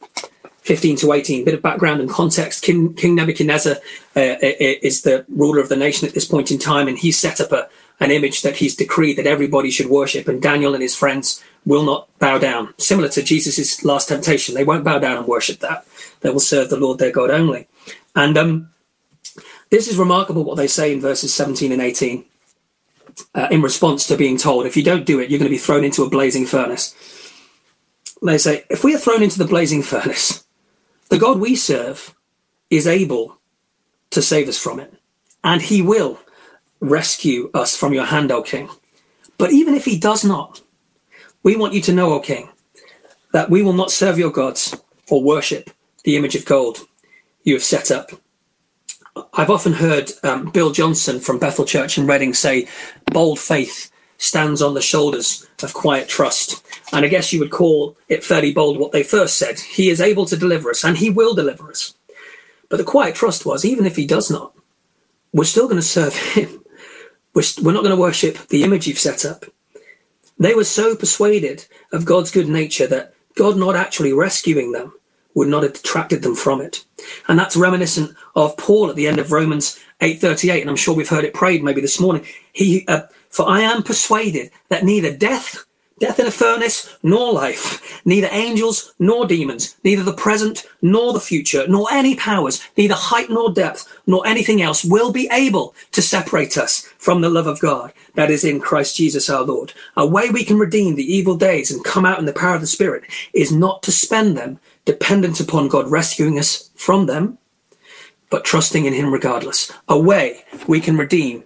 15 0.63 0.97
to 0.97 1.13
18, 1.13 1.45
bit 1.45 1.55
of 1.55 1.63
background 1.63 2.01
and 2.01 2.11
context. 2.11 2.63
King, 2.63 2.95
King 2.95 3.15
Nebuchadnezzar 3.15 3.75
uh, 3.75 4.37
is 4.43 5.03
the 5.03 5.25
ruler 5.29 5.61
of 5.61 5.69
the 5.69 5.77
nation 5.77 6.07
at 6.07 6.15
this 6.15 6.27
point 6.27 6.51
in 6.51 6.59
time, 6.59 6.89
and 6.89 6.99
he's 6.99 7.19
set 7.19 7.41
up 7.41 7.53
a, 7.53 7.69
an 7.99 8.11
image 8.11 8.43
that 8.43 8.57
he's 8.57 8.77
decreed 8.77 9.17
that 9.19 9.27
everybody 9.27 9.71
should 9.71 9.87
worship, 9.87 10.29
and 10.29 10.43
Daniel 10.43 10.75
and 10.75 10.83
his 10.83 10.97
friends 10.97 11.43
will 11.65 11.85
not 11.85 12.09
bow 12.19 12.39
down. 12.39 12.75
Similar 12.79 13.09
to 13.11 13.23
Jesus' 13.23 13.85
last 13.85 14.09
temptation, 14.09 14.55
they 14.55 14.65
won't 14.65 14.85
bow 14.85 14.99
down 14.99 15.17
and 15.17 15.27
worship 15.27 15.61
that. 15.61 15.87
They 16.21 16.31
will 16.31 16.41
serve 16.41 16.71
the 16.71 16.79
Lord 16.79 16.99
their 16.99 17.13
God 17.13 17.31
only. 17.31 17.69
And 18.15 18.37
um, 18.37 18.71
this 19.71 19.89
is 19.89 19.97
remarkable 19.97 20.45
what 20.45 20.57
they 20.57 20.67
say 20.67 20.93
in 20.93 21.01
verses 21.01 21.33
17 21.33 21.73
and 21.73 21.81
18 21.81 22.25
uh, 23.35 23.49
in 23.51 23.63
response 23.63 24.07
to 24.07 24.17
being 24.17 24.37
told, 24.37 24.67
if 24.67 24.77
you 24.77 24.83
don't 24.83 25.07
do 25.07 25.19
it, 25.21 25.31
you're 25.31 25.39
going 25.39 25.51
to 25.51 25.55
be 25.55 25.59
thrown 25.59 25.85
into 25.85 26.03
a 26.03 26.11
blazing 26.11 26.47
furnace. 26.47 26.95
They 28.23 28.39
say, 28.39 28.65
if 28.69 28.85
we 28.85 28.95
are 28.95 28.99
thrown 28.99 29.23
into 29.23 29.39
the 29.39 29.47
blazing 29.47 29.83
furnace, 29.83 30.45
the 31.09 31.19
God 31.19 31.39
we 31.39 31.57
serve 31.57 32.15
is 32.69 32.87
able 32.87 33.39
to 34.11 34.23
save 34.23 34.49
us 34.49 34.59
from 34.59 34.81
it, 34.81 34.95
and 35.43 35.63
he 35.63 35.83
will 35.83 36.19
rescue 36.81 37.51
us 37.55 37.77
from 37.77 37.93
your 37.93 38.07
hand, 38.07 38.31
O 38.33 38.43
king. 38.43 38.69
But 39.39 39.53
even 39.53 39.75
if 39.75 39.85
he 39.85 39.99
does 39.99 40.25
not, 40.25 40.61
we 41.43 41.57
want 41.57 41.75
you 41.75 41.81
to 41.83 41.93
know, 41.93 42.13
O 42.13 42.21
king, 42.21 42.51
that 43.33 43.51
we 43.51 43.63
will 43.63 43.73
not 43.73 43.91
serve 43.91 44.19
your 44.19 44.31
gods 44.31 44.77
or 45.09 45.23
worship 45.23 45.71
the 46.05 46.17
image 46.17 46.35
of 46.35 46.45
gold 46.45 46.81
you 47.43 47.55
have 47.55 47.63
set 47.63 47.91
up 47.91 48.11
I've 49.33 49.51
often 49.51 49.73
heard 49.73 50.11
um, 50.23 50.51
Bill 50.51 50.73
Johnson 50.73 51.21
from 51.21 51.39
Bethel 51.39 51.65
Church 51.65 51.99
in 51.99 52.07
Reading 52.07 52.35
say, 52.35 52.69
bold 53.07 53.39
faith 53.39 53.91
stands 54.19 54.61
on 54.61 54.75
the 54.75 54.83
shoulders 54.83 55.47
of 55.63 55.73
quiet 55.73 56.09
trust. 56.09 56.63
And 56.93 57.05
I 57.05 57.09
guess 57.09 57.33
you 57.33 57.41
would 57.41 57.51
call 57.51 57.97
it 58.09 58.23
fairly 58.23 58.53
bold 58.53 58.79
what 58.79 58.93
they 58.93 59.03
first 59.03 59.39
said. 59.39 59.59
He 59.59 59.89
is 59.89 60.01
able 60.01 60.27
to 60.27 60.37
deliver 60.37 60.71
us, 60.71 60.85
and 60.85 60.99
he 60.99 61.11
will 61.11 61.35
deliver 61.35 61.71
us. 61.71 61.95
But 62.69 62.77
the 62.77 62.85
quiet 62.85 63.15
trust 63.15 63.47
was, 63.47 63.65
even 63.65 63.87
if 63.87 63.97
he 63.97 64.07
does 64.07 64.31
not, 64.31 64.55
we're 65.33 65.45
still 65.45 65.67
going 65.67 65.81
to 65.81 65.83
serve 65.83 66.15
him. 66.35 66.63
We're, 67.35 67.43
we're 67.63 67.73
not 67.73 67.83
going 67.83 67.97
to 67.97 68.01
worship 68.01 68.49
the 68.49 68.63
image 68.63 68.87
you've 68.87 68.99
set 68.99 69.25
up. 69.25 69.47
They 70.39 70.55
were 70.55 70.65
so 70.65 70.97
persuaded 70.97 71.67
of 71.93 72.05
God's 72.05 72.31
good 72.31 72.49
nature 72.49 72.87
that 72.87 73.15
God 73.37 73.57
not 73.57 73.77
actually 73.77 74.13
rescuing 74.13 74.73
them 74.73 74.93
would 75.35 75.49
not 75.49 75.63
have 75.63 75.75
detracted 75.75 76.23
them 76.23 76.35
from 76.35 76.61
it. 76.61 76.85
And 77.29 77.39
that's 77.39 77.57
reminiscent 77.57 78.17
of 78.35 78.57
Paul 78.57 78.91
at 78.91 78.97
the 78.97 79.07
end 79.07 79.19
of 79.19 79.33
Romans 79.33 79.79
8:38 80.01 80.61
and 80.63 80.71
I'm 80.71 80.77
sure 80.77 80.95
we've 80.95 81.09
heard 81.09 81.25
it 81.25 81.35
prayed 81.35 81.63
maybe 81.63 81.81
this 81.81 82.01
morning. 82.01 82.25
He 82.53 82.87
uh, 82.87 83.03
for 83.29 83.49
I 83.49 83.61
am 83.61 83.83
persuaded 83.83 84.51
that 84.69 84.85
neither 84.85 85.15
death 85.15 85.65
death 86.01 86.19
in 86.19 86.27
a 86.27 86.31
furnace, 86.31 86.97
nor 87.03 87.33
life, 87.33 88.03
neither 88.07 88.29
angels 88.33 88.95
nor 88.99 89.27
demons, 89.27 89.77
neither 89.85 90.03
the 90.03 90.15
present 90.15 90.67
nor 90.81 91.13
the 91.13 91.21
future, 91.21 91.67
nor 91.69 91.87
any 91.93 92.17
powers, 92.17 92.63
neither 92.77 92.95
height 92.95 93.29
nor 93.29 93.53
depth, 93.53 93.87
nor 94.07 94.27
anything 94.27 94.63
else 94.63 94.83
will 94.83 95.13
be 95.13 95.29
able 95.31 95.75
to 95.93 96.01
separate 96.01 96.57
us 96.57 96.81
from 96.99 97.21
the 97.21 97.29
love 97.29 97.47
of 97.47 97.61
God 97.61 97.93
that 98.15 98.31
is 98.31 98.45
in 98.45 98.61
Christ 98.61 98.97
Jesus 98.97 99.29
our 99.29 99.43
Lord. 99.43 99.75
A 99.97 100.07
way 100.07 100.31
we 100.31 100.43
can 100.43 100.59
redeem 100.59 100.95
the 100.95 101.15
evil 101.15 101.37
days 101.37 101.71
and 101.71 101.85
come 101.85 102.07
out 102.07 102.19
in 102.19 102.25
the 102.25 102.33
power 102.33 102.55
of 102.55 102.63
the 102.63 102.67
Spirit 102.67 103.05
is 103.35 103.53
not 103.53 103.83
to 103.83 103.93
spend 103.93 104.37
them 104.37 104.59
dependent 104.85 105.41
upon 105.41 105.69
God 105.69 105.91
rescuing 105.91 106.39
us 106.39 106.71
from 106.75 107.07
them, 107.07 107.39
but 108.31 108.45
trusting 108.45 108.85
in 108.85 108.93
Him 108.93 109.13
regardless. 109.13 109.73
A 109.89 109.99
way 109.99 110.45
we 110.67 110.81
can 110.81 110.97
redeem 110.97 111.45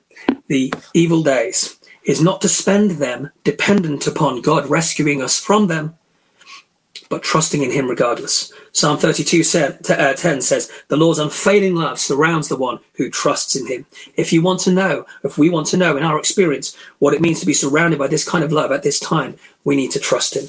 the 0.48 0.72
evil 0.92 1.22
days 1.22 1.78
is 2.04 2.20
not 2.20 2.40
to 2.42 2.48
spend 2.48 2.92
them 2.92 3.30
dependent 3.42 4.06
upon 4.06 4.42
God 4.42 4.66
rescuing 4.66 5.22
us 5.22 5.38
from 5.40 5.66
them, 5.68 5.96
but 7.08 7.22
trusting 7.22 7.62
in 7.62 7.70
Him 7.70 7.88
regardless. 7.88 8.52
Psalm 8.72 8.98
32 8.98 9.42
uh, 9.58 10.12
10 10.14 10.40
says, 10.42 10.70
The 10.88 10.96
Lord's 10.96 11.18
unfailing 11.18 11.74
love 11.74 11.98
surrounds 11.98 12.48
the 12.48 12.56
one 12.56 12.80
who 12.94 13.10
trusts 13.10 13.56
in 13.56 13.66
Him. 13.66 13.86
If 14.16 14.32
you 14.32 14.42
want 14.42 14.60
to 14.60 14.72
know, 14.72 15.06
if 15.22 15.38
we 15.38 15.48
want 15.48 15.66
to 15.68 15.76
know 15.76 15.96
in 15.96 16.02
our 16.02 16.18
experience 16.18 16.76
what 16.98 17.14
it 17.14 17.20
means 17.20 17.40
to 17.40 17.46
be 17.46 17.54
surrounded 17.54 17.98
by 17.98 18.08
this 18.08 18.28
kind 18.28 18.44
of 18.44 18.52
love 18.52 18.72
at 18.72 18.82
this 18.82 19.00
time, 19.00 19.36
we 19.64 19.76
need 19.76 19.90
to 19.92 20.00
trust 20.00 20.36
Him. 20.36 20.46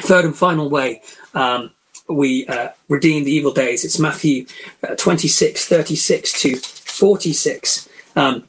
Third 0.00 0.24
and 0.24 0.36
final 0.36 0.70
way 0.70 1.02
um, 1.34 1.70
we 2.14 2.46
uh, 2.46 2.70
redeem 2.88 3.24
the 3.24 3.32
evil 3.32 3.52
days, 3.52 3.84
it's 3.84 3.98
Matthew 3.98 4.46
uh, 4.88 4.94
26 4.96 5.66
36 5.66 6.42
to 6.42 6.56
46. 6.56 7.88
Um, 8.16 8.48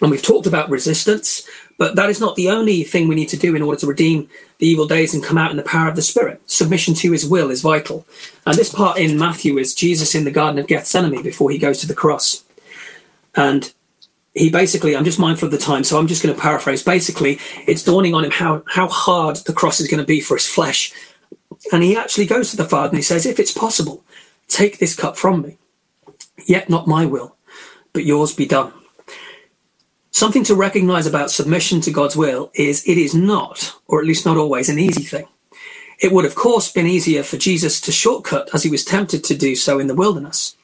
and 0.00 0.10
we've 0.10 0.22
talked 0.22 0.46
about 0.46 0.70
resistance. 0.70 1.46
But 1.78 1.96
that 1.96 2.10
is 2.10 2.20
not 2.20 2.36
the 2.36 2.50
only 2.50 2.84
thing 2.84 3.08
we 3.08 3.14
need 3.14 3.30
to 3.30 3.36
do 3.36 3.56
in 3.56 3.62
order 3.62 3.80
to 3.80 3.86
redeem 3.86 4.28
the 4.58 4.66
evil 4.68 4.86
days 4.86 5.14
and 5.14 5.24
come 5.24 5.38
out 5.38 5.50
in 5.50 5.56
the 5.56 5.62
power 5.62 5.88
of 5.88 5.96
the 5.96 6.02
Spirit. 6.02 6.40
Submission 6.48 6.94
to 6.94 7.10
his 7.10 7.26
will 7.26 7.50
is 7.50 7.62
vital. 7.62 8.06
And 8.46 8.56
this 8.56 8.72
part 8.72 8.98
in 8.98 9.18
Matthew 9.18 9.58
is 9.58 9.74
Jesus 9.74 10.14
in 10.14 10.24
the 10.24 10.30
Garden 10.30 10.60
of 10.60 10.66
Gethsemane 10.66 11.22
before 11.22 11.50
he 11.50 11.58
goes 11.58 11.80
to 11.80 11.88
the 11.88 11.94
cross. 11.94 12.44
And 13.34 13.72
he 14.34 14.50
basically, 14.50 14.96
I'm 14.96 15.04
just 15.04 15.18
mindful 15.18 15.46
of 15.46 15.52
the 15.52 15.58
time, 15.58 15.84
so 15.84 15.98
I'm 15.98 16.06
just 16.06 16.22
going 16.22 16.34
to 16.34 16.40
paraphrase. 16.40 16.82
Basically, 16.82 17.38
it's 17.66 17.82
dawning 17.82 18.14
on 18.14 18.24
him 18.24 18.30
how, 18.30 18.62
how 18.66 18.88
hard 18.88 19.36
the 19.36 19.52
cross 19.52 19.80
is 19.80 19.88
going 19.88 20.00
to 20.00 20.06
be 20.06 20.20
for 20.20 20.36
his 20.36 20.46
flesh. 20.46 20.92
And 21.70 21.82
he 21.82 21.96
actually 21.96 22.26
goes 22.26 22.50
to 22.50 22.56
the 22.56 22.64
Father 22.64 22.88
and 22.88 22.98
he 22.98 23.02
says, 23.02 23.26
If 23.26 23.38
it's 23.38 23.52
possible, 23.52 24.04
take 24.48 24.78
this 24.78 24.96
cup 24.96 25.16
from 25.16 25.42
me. 25.42 25.58
Yet 26.46 26.68
not 26.68 26.88
my 26.88 27.06
will, 27.06 27.36
but 27.92 28.04
yours 28.04 28.34
be 28.34 28.46
done. 28.46 28.72
Something 30.10 30.44
to 30.44 30.54
recognize 30.54 31.06
about 31.06 31.30
submission 31.30 31.80
to 31.82 31.90
God's 31.90 32.16
will 32.16 32.50
is 32.54 32.86
it 32.86 32.98
is 32.98 33.14
not, 33.14 33.74
or 33.86 34.00
at 34.00 34.06
least 34.06 34.26
not 34.26 34.36
always, 34.36 34.68
an 34.68 34.78
easy 34.78 35.02
thing. 35.02 35.26
It 36.00 36.12
would, 36.12 36.24
of 36.24 36.34
course, 36.34 36.70
been 36.70 36.86
easier 36.86 37.22
for 37.22 37.36
Jesus 37.36 37.80
to 37.82 37.92
shortcut 37.92 38.50
as 38.52 38.62
he 38.62 38.70
was 38.70 38.84
tempted 38.84 39.22
to 39.24 39.36
do 39.36 39.54
so 39.54 39.78
in 39.78 39.86
the 39.86 39.94
wilderness. 39.94 40.56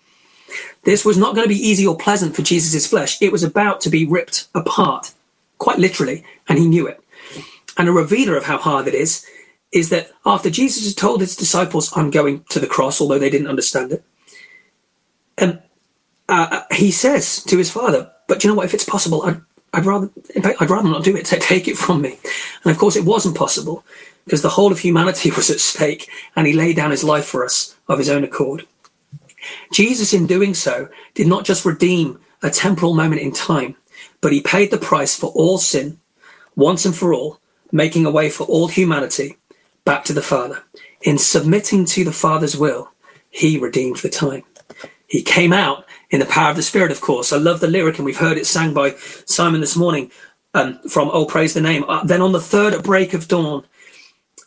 This 0.85 1.05
was 1.05 1.17
not 1.17 1.35
going 1.35 1.45
to 1.45 1.55
be 1.55 1.69
easy 1.69 1.87
or 1.87 1.97
pleasant 1.97 2.35
for 2.35 2.43
Jesus' 2.43 2.87
flesh. 2.87 3.21
It 3.23 3.33
was 3.33 3.43
about 3.43 3.81
to 3.83 3.91
be 3.91 4.07
ripped 4.07 4.49
apart, 4.55 5.13
quite 5.59 5.79
literally, 5.79 6.25
and 6.49 6.59
he 6.59 6.67
knew 6.67 6.87
it. 6.87 7.03
And 7.77 7.89
a 7.89 7.93
revealer 7.93 8.37
of 8.37 8.45
how 8.45 8.59
hard 8.59 8.89
it 8.89 8.95
is, 8.95 9.25
is 9.73 9.91
that 9.91 10.11
after 10.25 10.51
Jesus 10.51 10.87
had 10.87 10.97
told 10.97 11.21
his 11.21 11.37
disciples, 11.37 11.93
I'm 11.97 12.11
going 12.11 12.45
to 12.51 12.61
the 12.61 12.67
cross, 12.67 13.01
although 13.01 13.19
they 13.19 13.31
didn't 13.31 13.49
understand 13.49 13.93
it, 13.93 14.05
and 15.37 15.63
uh, 16.29 16.63
he 16.73 16.91
says 16.91 17.43
to 17.45 17.57
his 17.57 17.71
father, 17.71 18.11
but 18.27 18.43
you 18.43 18.51
know 18.51 18.57
what? 18.57 18.67
If 18.67 18.75
it's 18.75 18.85
possible, 18.85 19.23
I'd, 19.23 19.41
I'd 19.73 19.87
rather, 19.87 20.09
fact, 20.43 20.61
I'd 20.61 20.71
rather 20.71 20.89
not 20.89 21.05
do 21.05 21.17
it. 21.17 21.25
Take 21.25 21.69
it 21.69 21.79
from 21.79 22.03
me. 22.03 22.19
And 22.65 22.71
of 22.71 22.79
course, 22.79 22.97
it 22.97 23.05
wasn't 23.05 23.37
possible 23.37 23.85
because 24.25 24.43
the 24.43 24.51
whole 24.51 24.73
of 24.73 24.81
humanity 24.81 25.31
was 25.37 25.51
at 25.51 25.61
stake, 25.61 26.11
and 26.37 26.47
he 26.47 26.53
laid 26.53 26.77
down 26.77 26.91
his 26.91 27.05
life 27.05 27.25
for 27.25 27.45
us 27.45 27.77
of 27.89 27.99
his 27.99 28.11
own 28.11 28.25
accord. 28.25 28.67
Jesus, 29.73 30.13
in 30.13 30.27
doing 30.27 30.53
so, 30.53 30.89
did 31.15 31.27
not 31.27 31.45
just 31.45 31.65
redeem 31.65 32.21
a 32.43 32.51
temporal 32.51 32.95
moment 32.95 33.23
in 33.23 33.33
time, 33.33 33.77
but 34.21 34.33
he 34.33 34.41
paid 34.41 34.71
the 34.71 34.79
price 34.79 35.17
for 35.17 35.31
all 35.31 35.59
sin, 35.59 35.99
once 36.57 36.85
and 36.85 36.95
for 36.95 37.15
all, 37.15 37.39
making 37.73 38.05
a 38.05 38.11
way 38.11 38.29
for 38.29 38.45
all 38.45 38.69
humanity 38.69 39.37
back 39.88 40.05
to 40.05 40.12
the 40.12 40.20
Father. 40.20 40.62
In 41.01 41.16
submitting 41.16 41.87
to 41.87 42.05
the 42.05 42.12
Father's 42.12 42.55
will, 42.55 42.92
he 43.31 43.57
redeemed 43.57 43.96
the 43.96 44.11
time. 44.11 44.42
He 45.07 45.22
came 45.22 45.51
out 45.51 45.87
in 46.11 46.20
the 46.20 46.27
power 46.27 46.51
of 46.51 46.57
the 46.57 46.62
Spirit, 46.62 46.92
of 46.92 47.01
course. 47.01 47.33
I 47.33 47.38
love 47.38 47.61
the 47.61 47.68
lyric, 47.68 47.96
and 47.96 48.05
we've 48.05 48.18
heard 48.18 48.37
it 48.37 48.46
sang 48.46 48.74
by 48.74 48.96
Simon 49.24 49.62
this 49.62 49.77
morning 49.77 50.11
um, 50.53 50.79
from 50.90 51.09
Oh, 51.11 51.24
Praise 51.24 51.55
the 51.55 51.62
Name. 51.62 51.85
Uh, 51.88 52.05
then 52.05 52.20
on 52.20 52.33
the 52.33 52.40
third 52.40 52.83
break 52.83 53.14
of 53.14 53.29
dawn, 53.29 53.64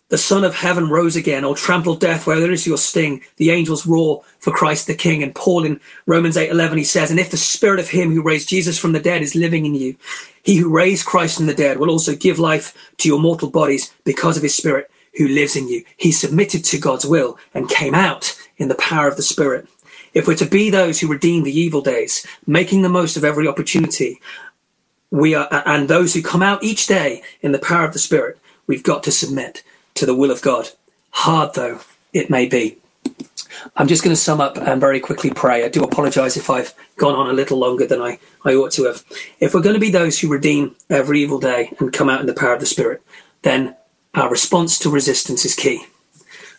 the 0.10 0.18
Son 0.20 0.44
of 0.44 0.54
Heaven 0.54 0.90
rose 0.90 1.16
again. 1.16 1.44
Oh, 1.44 1.56
trample 1.56 1.96
death 1.96 2.28
where 2.28 2.40
there 2.40 2.52
is 2.52 2.68
your 2.68 2.78
sting. 2.78 3.24
The 3.38 3.50
angels 3.50 3.88
roar 3.88 4.22
for 4.38 4.54
Christ 4.54 4.86
the 4.86 4.94
King. 4.94 5.24
And 5.24 5.34
Paul 5.34 5.66
in 5.66 5.80
Romans 6.06 6.38
8:11 6.38 6.78
he 6.78 6.84
says, 6.84 7.10
"And 7.10 7.20
if 7.20 7.32
the 7.32 7.38
Spirit 7.38 7.80
of 7.80 7.90
Him 7.90 8.14
who 8.14 8.22
raised 8.22 8.50
Jesus 8.50 8.78
from 8.78 8.92
the 8.92 9.00
dead 9.00 9.24
is 9.24 9.34
living 9.34 9.66
in 9.66 9.74
you, 9.74 9.96
He 10.44 10.58
who 10.58 10.70
raised 10.70 11.08
Christ 11.08 11.38
from 11.38 11.48
the 11.48 11.56
dead 11.56 11.80
will 11.80 11.90
also 11.90 12.14
give 12.14 12.38
life 12.38 12.76
to 13.00 13.08
your 13.08 13.20
mortal 13.20 13.50
bodies 13.50 13.92
because 14.04 14.38
of 14.38 14.44
His 14.44 14.56
Spirit 14.56 14.91
who 15.16 15.28
lives 15.28 15.56
in 15.56 15.68
you." 15.68 15.84
He 15.98 16.12
submitted 16.12 16.64
to 16.66 16.78
God's 16.78 17.06
will 17.06 17.38
and 17.54 17.70
came 17.70 17.96
out 17.96 18.38
in 18.58 18.68
the 18.68 18.76
power 18.76 19.08
of 19.08 19.18
the 19.18 19.24
Spirit. 19.24 19.68
If 20.14 20.28
we're 20.28 20.36
to 20.36 20.46
be 20.46 20.70
those 20.70 21.00
who 21.00 21.08
redeem 21.08 21.44
the 21.44 21.58
evil 21.58 21.82
days, 21.82 22.26
making 22.46 22.82
the 22.82 22.90
most 22.90 23.16
of 23.18 23.24
every 23.24 23.48
opportunity, 23.48 24.20
we 25.10 25.36
are, 25.36 25.48
and 25.66 25.88
those 25.88 26.14
who 26.14 26.22
come 26.22 26.44
out 26.44 26.64
each 26.64 26.88
day 26.88 27.22
in 27.42 27.52
the 27.52 27.60
power 27.60 27.86
of 27.86 27.94
the 27.94 28.00
Spirit, 28.00 28.38
we've 28.68 28.84
got 28.84 29.04
to 29.04 29.12
submit 29.12 29.64
to 29.96 30.06
the 30.06 30.16
will 30.16 30.32
of 30.32 30.42
God. 30.42 30.70
Hard 31.12 31.54
though 31.54 31.80
it 32.14 32.30
may 32.30 32.46
be. 32.46 32.78
I'm 33.76 33.88
just 33.88 34.04
going 34.04 34.16
to 34.16 34.22
sum 34.22 34.42
up 34.42 34.58
and 34.58 34.80
very 34.80 35.00
quickly 35.00 35.30
pray. 35.30 35.64
I 35.64 35.70
do 35.70 35.84
apologize 35.84 36.38
if 36.38 36.50
I've 36.50 36.74
gone 36.98 37.16
on 37.16 37.30
a 37.30 37.34
little 37.34 37.58
longer 37.58 37.86
than 37.86 38.02
I, 38.02 38.20
I 38.46 38.54
ought 38.54 38.72
to 38.74 38.86
have. 38.86 39.04
If 39.40 39.54
we're 39.54 39.62
going 39.62 39.76
to 39.76 39.80
be 39.80 39.92
those 39.92 40.20
who 40.20 40.30
redeem 40.30 40.76
every 40.90 41.22
evil 41.22 41.40
day 41.40 41.74
and 41.80 41.92
come 41.92 42.10
out 42.10 42.22
in 42.22 42.28
the 42.28 42.34
power 42.34 42.54
of 42.54 42.60
the 42.60 42.66
Spirit, 42.66 43.02
then 43.42 43.76
our 44.14 44.30
response 44.30 44.78
to 44.80 44.90
resistance 44.90 45.46
is 45.46 45.56
key. 45.56 45.86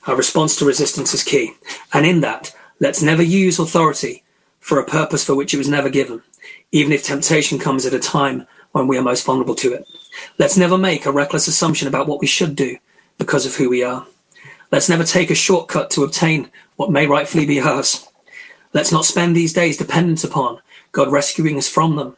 Our 0.06 0.16
response 0.16 0.56
to 0.56 0.64
resistance 0.64 1.14
is 1.14 1.22
key. 1.22 1.54
And 1.92 2.06
in 2.06 2.20
that, 2.20 2.54
Let's 2.82 3.00
never 3.00 3.22
use 3.22 3.60
authority 3.60 4.24
for 4.58 4.80
a 4.80 4.84
purpose 4.84 5.24
for 5.24 5.36
which 5.36 5.54
it 5.54 5.58
was 5.58 5.68
never 5.68 5.88
given, 5.88 6.20
even 6.72 6.90
if 6.90 7.04
temptation 7.04 7.60
comes 7.60 7.86
at 7.86 7.94
a 7.94 8.00
time 8.00 8.48
when 8.72 8.88
we 8.88 8.98
are 8.98 9.02
most 9.02 9.24
vulnerable 9.24 9.54
to 9.54 9.72
it. 9.72 9.86
Let's 10.36 10.56
never 10.56 10.76
make 10.76 11.06
a 11.06 11.12
reckless 11.12 11.46
assumption 11.46 11.86
about 11.86 12.08
what 12.08 12.18
we 12.18 12.26
should 12.26 12.56
do 12.56 12.78
because 13.18 13.46
of 13.46 13.54
who 13.54 13.70
we 13.70 13.84
are. 13.84 14.04
Let's 14.72 14.88
never 14.88 15.04
take 15.04 15.30
a 15.30 15.36
shortcut 15.36 15.90
to 15.92 16.02
obtain 16.02 16.50
what 16.74 16.90
may 16.90 17.06
rightfully 17.06 17.46
be 17.46 17.60
ours. 17.60 18.08
Let's 18.72 18.90
not 18.90 19.04
spend 19.04 19.36
these 19.36 19.52
days 19.52 19.76
dependent 19.76 20.24
upon 20.24 20.58
God 20.90 21.12
rescuing 21.12 21.58
us 21.58 21.68
from 21.68 21.94
them, 21.94 22.16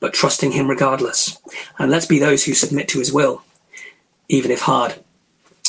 but 0.00 0.14
trusting 0.14 0.52
Him 0.52 0.66
regardless. 0.66 1.36
And 1.78 1.90
let's 1.90 2.06
be 2.06 2.18
those 2.18 2.46
who 2.46 2.54
submit 2.54 2.88
to 2.88 3.00
His 3.00 3.12
will, 3.12 3.42
even 4.28 4.50
if 4.50 4.62
hard. 4.62 4.94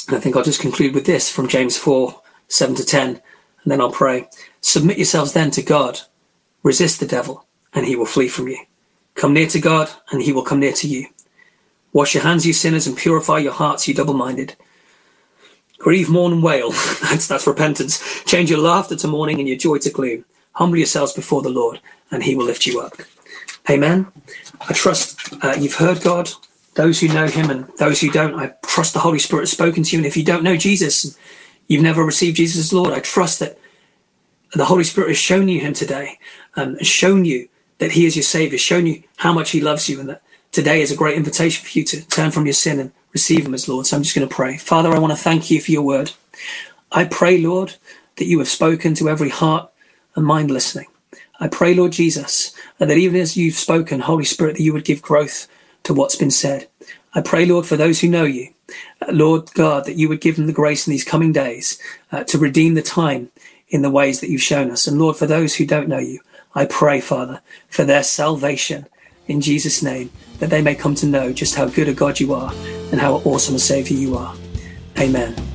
And 0.08 0.18
I 0.18 0.20
think 0.20 0.36
I'll 0.36 0.44
just 0.44 0.62
conclude 0.62 0.94
with 0.94 1.06
this 1.06 1.30
from 1.30 1.48
James 1.48 1.78
4 1.78 2.22
7 2.50 2.76
to 2.76 2.86
10 2.86 3.22
and 3.68 3.72
then 3.74 3.82
I'll 3.82 3.92
pray. 3.92 4.30
Submit 4.62 4.98
yourselves 4.98 5.34
then 5.34 5.52
to 5.52 5.62
God. 5.62 6.00
Resist 6.64 7.02
the 7.02 7.06
devil, 7.06 7.46
and 7.74 7.86
he 7.86 7.98
will 7.98 8.06
flee 8.06 8.30
from 8.30 8.48
you. 8.48 8.60
Come 9.16 9.34
near 9.34 9.48
to 9.48 9.60
God, 9.60 9.90
and 10.10 10.22
he 10.22 10.32
will 10.32 10.42
come 10.42 10.62
near 10.62 10.72
to 10.72 10.88
you. 10.88 11.08
Wash 11.92 12.14
your 12.14 12.24
hands, 12.24 12.48
you 12.48 12.54
sinners, 12.54 12.88
and 12.88 12.96
purify 12.96 13.40
your 13.40 13.52
hearts, 13.52 13.86
you 13.86 13.94
double 13.94 14.14
minded. 14.14 14.56
Grieve, 15.80 16.10
mourn, 16.10 16.32
and 16.32 16.42
wail. 16.42 16.72
that's, 17.02 17.28
that's 17.28 17.46
repentance. 17.46 18.24
Change 18.24 18.50
your 18.50 18.60
laughter 18.60 18.96
to 18.96 19.08
mourning 19.10 19.40
and 19.40 19.50
your 19.50 19.58
joy 19.58 19.80
to 19.80 19.90
gloom. 19.90 20.24
Humble 20.54 20.78
yourselves 20.78 21.12
before 21.12 21.42
the 21.42 21.50
Lord, 21.50 21.82
and 22.10 22.24
he 22.24 22.34
will 22.34 22.46
lift 22.46 22.66
you 22.66 22.80
up. 22.80 22.94
Amen. 23.70 24.08
I 24.62 24.72
trust 24.72 25.34
uh, 25.44 25.56
you've 25.60 25.76
heard 25.76 26.02
God. 26.02 26.32
Those 26.78 27.00
who 27.02 27.10
know 27.10 27.28
him 27.28 27.50
and 27.50 27.68
those 27.78 28.00
who 28.00 28.10
don't, 28.10 28.36
I 28.36 28.54
trust 28.66 28.94
the 28.94 29.00
Holy 29.00 29.20
Spirit 29.20 29.44
has 29.44 29.52
spoken 29.52 29.84
to 29.84 29.92
you. 29.92 30.00
And 30.00 30.06
if 30.06 30.16
you 30.16 30.24
don't 30.24 30.44
know 30.44 30.56
Jesus, 30.56 31.18
You've 31.68 31.84
never 31.84 32.04
received 32.04 32.38
Jesus 32.38 32.66
as 32.68 32.74
Lord. 32.74 32.94
I 32.94 33.00
trust 33.00 33.40
that 33.40 33.60
the 34.54 34.66
Holy 34.66 34.86
Spirit 34.86 35.10
has 35.10 35.18
shown 35.18 35.50
you 35.50 35.60
him 35.60 35.74
today, 35.74 36.18
um, 36.56 36.82
shown 36.82 37.26
you 37.26 37.50
that 37.80 37.92
he 37.92 38.06
is 38.06 38.16
your 38.16 38.24
Savior, 38.24 38.58
shown 38.58 38.88
you 38.88 39.04
how 39.18 39.34
much 39.34 39.52
he 39.52 39.62
loves 39.62 39.90
you, 39.90 40.00
and 40.00 40.10
that 40.10 40.22
today 40.52 40.82
is 40.82 40.92
a 40.92 40.96
great 40.96 41.18
invitation 41.18 41.66
for 41.66 41.78
you 41.78 41.84
to 41.86 42.08
turn 42.08 42.32
from 42.32 42.46
your 42.46 42.54
sin 42.54 42.80
and 42.80 42.92
receive 43.12 43.46
him 43.46 43.54
as 43.54 43.68
Lord. 43.68 43.86
So 43.86 43.98
I'm 43.98 44.04
just 44.04 44.16
going 44.16 44.28
to 44.28 44.34
pray. 44.34 44.58
Father, 44.58 44.94
I 44.94 45.00
want 45.00 45.12
to 45.12 45.22
thank 45.22 45.52
you 45.52 45.60
for 45.60 45.72
your 45.72 45.82
word. 45.82 46.14
I 46.92 47.04
pray, 47.04 47.38
Lord, 47.38 47.76
that 48.16 48.26
you 48.26 48.40
have 48.40 48.48
spoken 48.48 48.94
to 48.96 49.10
every 49.10 49.30
heart 49.30 49.70
and 50.16 50.26
mind 50.26 50.50
listening. 50.50 50.88
I 51.40 51.50
pray, 51.50 51.76
Lord 51.76 51.92
Jesus, 51.92 52.54
that 52.80 52.90
even 52.90 53.20
as 53.20 53.36
you've 53.36 53.56
spoken, 53.56 54.00
Holy 54.00 54.24
Spirit, 54.24 54.56
that 54.56 54.64
you 54.64 54.74
would 54.74 54.86
give 54.86 55.02
growth 55.02 55.48
to 55.88 55.94
what's 55.94 56.16
been 56.16 56.32
said. 56.32 56.68
I 57.14 57.22
pray, 57.22 57.46
Lord, 57.46 57.66
for 57.66 57.78
those 57.78 58.02
who 58.02 58.10
know 58.10 58.26
you, 58.26 58.54
uh, 59.02 59.12
Lord 59.12 59.54
God, 59.54 59.86
that 59.86 59.96
you 59.96 60.10
would 60.10 60.22
give 60.22 60.36
them 60.36 60.46
the 60.46 60.54
grace 60.54 60.86
in 60.86 60.92
these 60.92 61.04
coming 61.04 61.32
days 61.32 61.82
uh, 62.12 62.24
to 62.26 62.38
redeem 62.38 62.74
the 62.74 62.82
time 62.82 63.32
in 63.70 63.82
the 63.82 63.90
ways 63.90 64.20
that 64.20 64.30
you've 64.30 64.42
shown 64.42 64.70
us. 64.70 64.86
And 64.86 65.00
Lord, 65.00 65.16
for 65.16 65.26
those 65.26 65.56
who 65.56 65.66
don't 65.66 65.88
know 65.88 65.98
you, 65.98 66.20
I 66.54 66.66
pray, 66.66 67.00
Father, 67.00 67.42
for 67.70 67.86
their 67.86 68.04
salvation 68.04 68.86
in 69.28 69.42
Jesus' 69.42 69.82
name, 69.82 70.12
that 70.40 70.50
they 70.50 70.62
may 70.62 70.76
come 70.76 70.96
to 70.96 71.06
know 71.06 71.32
just 71.32 71.56
how 71.56 71.68
good 71.68 71.88
a 71.88 71.94
God 71.94 72.20
you 72.20 72.34
are 72.34 72.54
and 72.92 73.00
how 73.00 73.16
awesome 73.26 73.56
a 73.56 73.60
Savior 73.60 73.98
you 73.98 74.18
are. 74.18 74.36
Amen. 75.00 75.47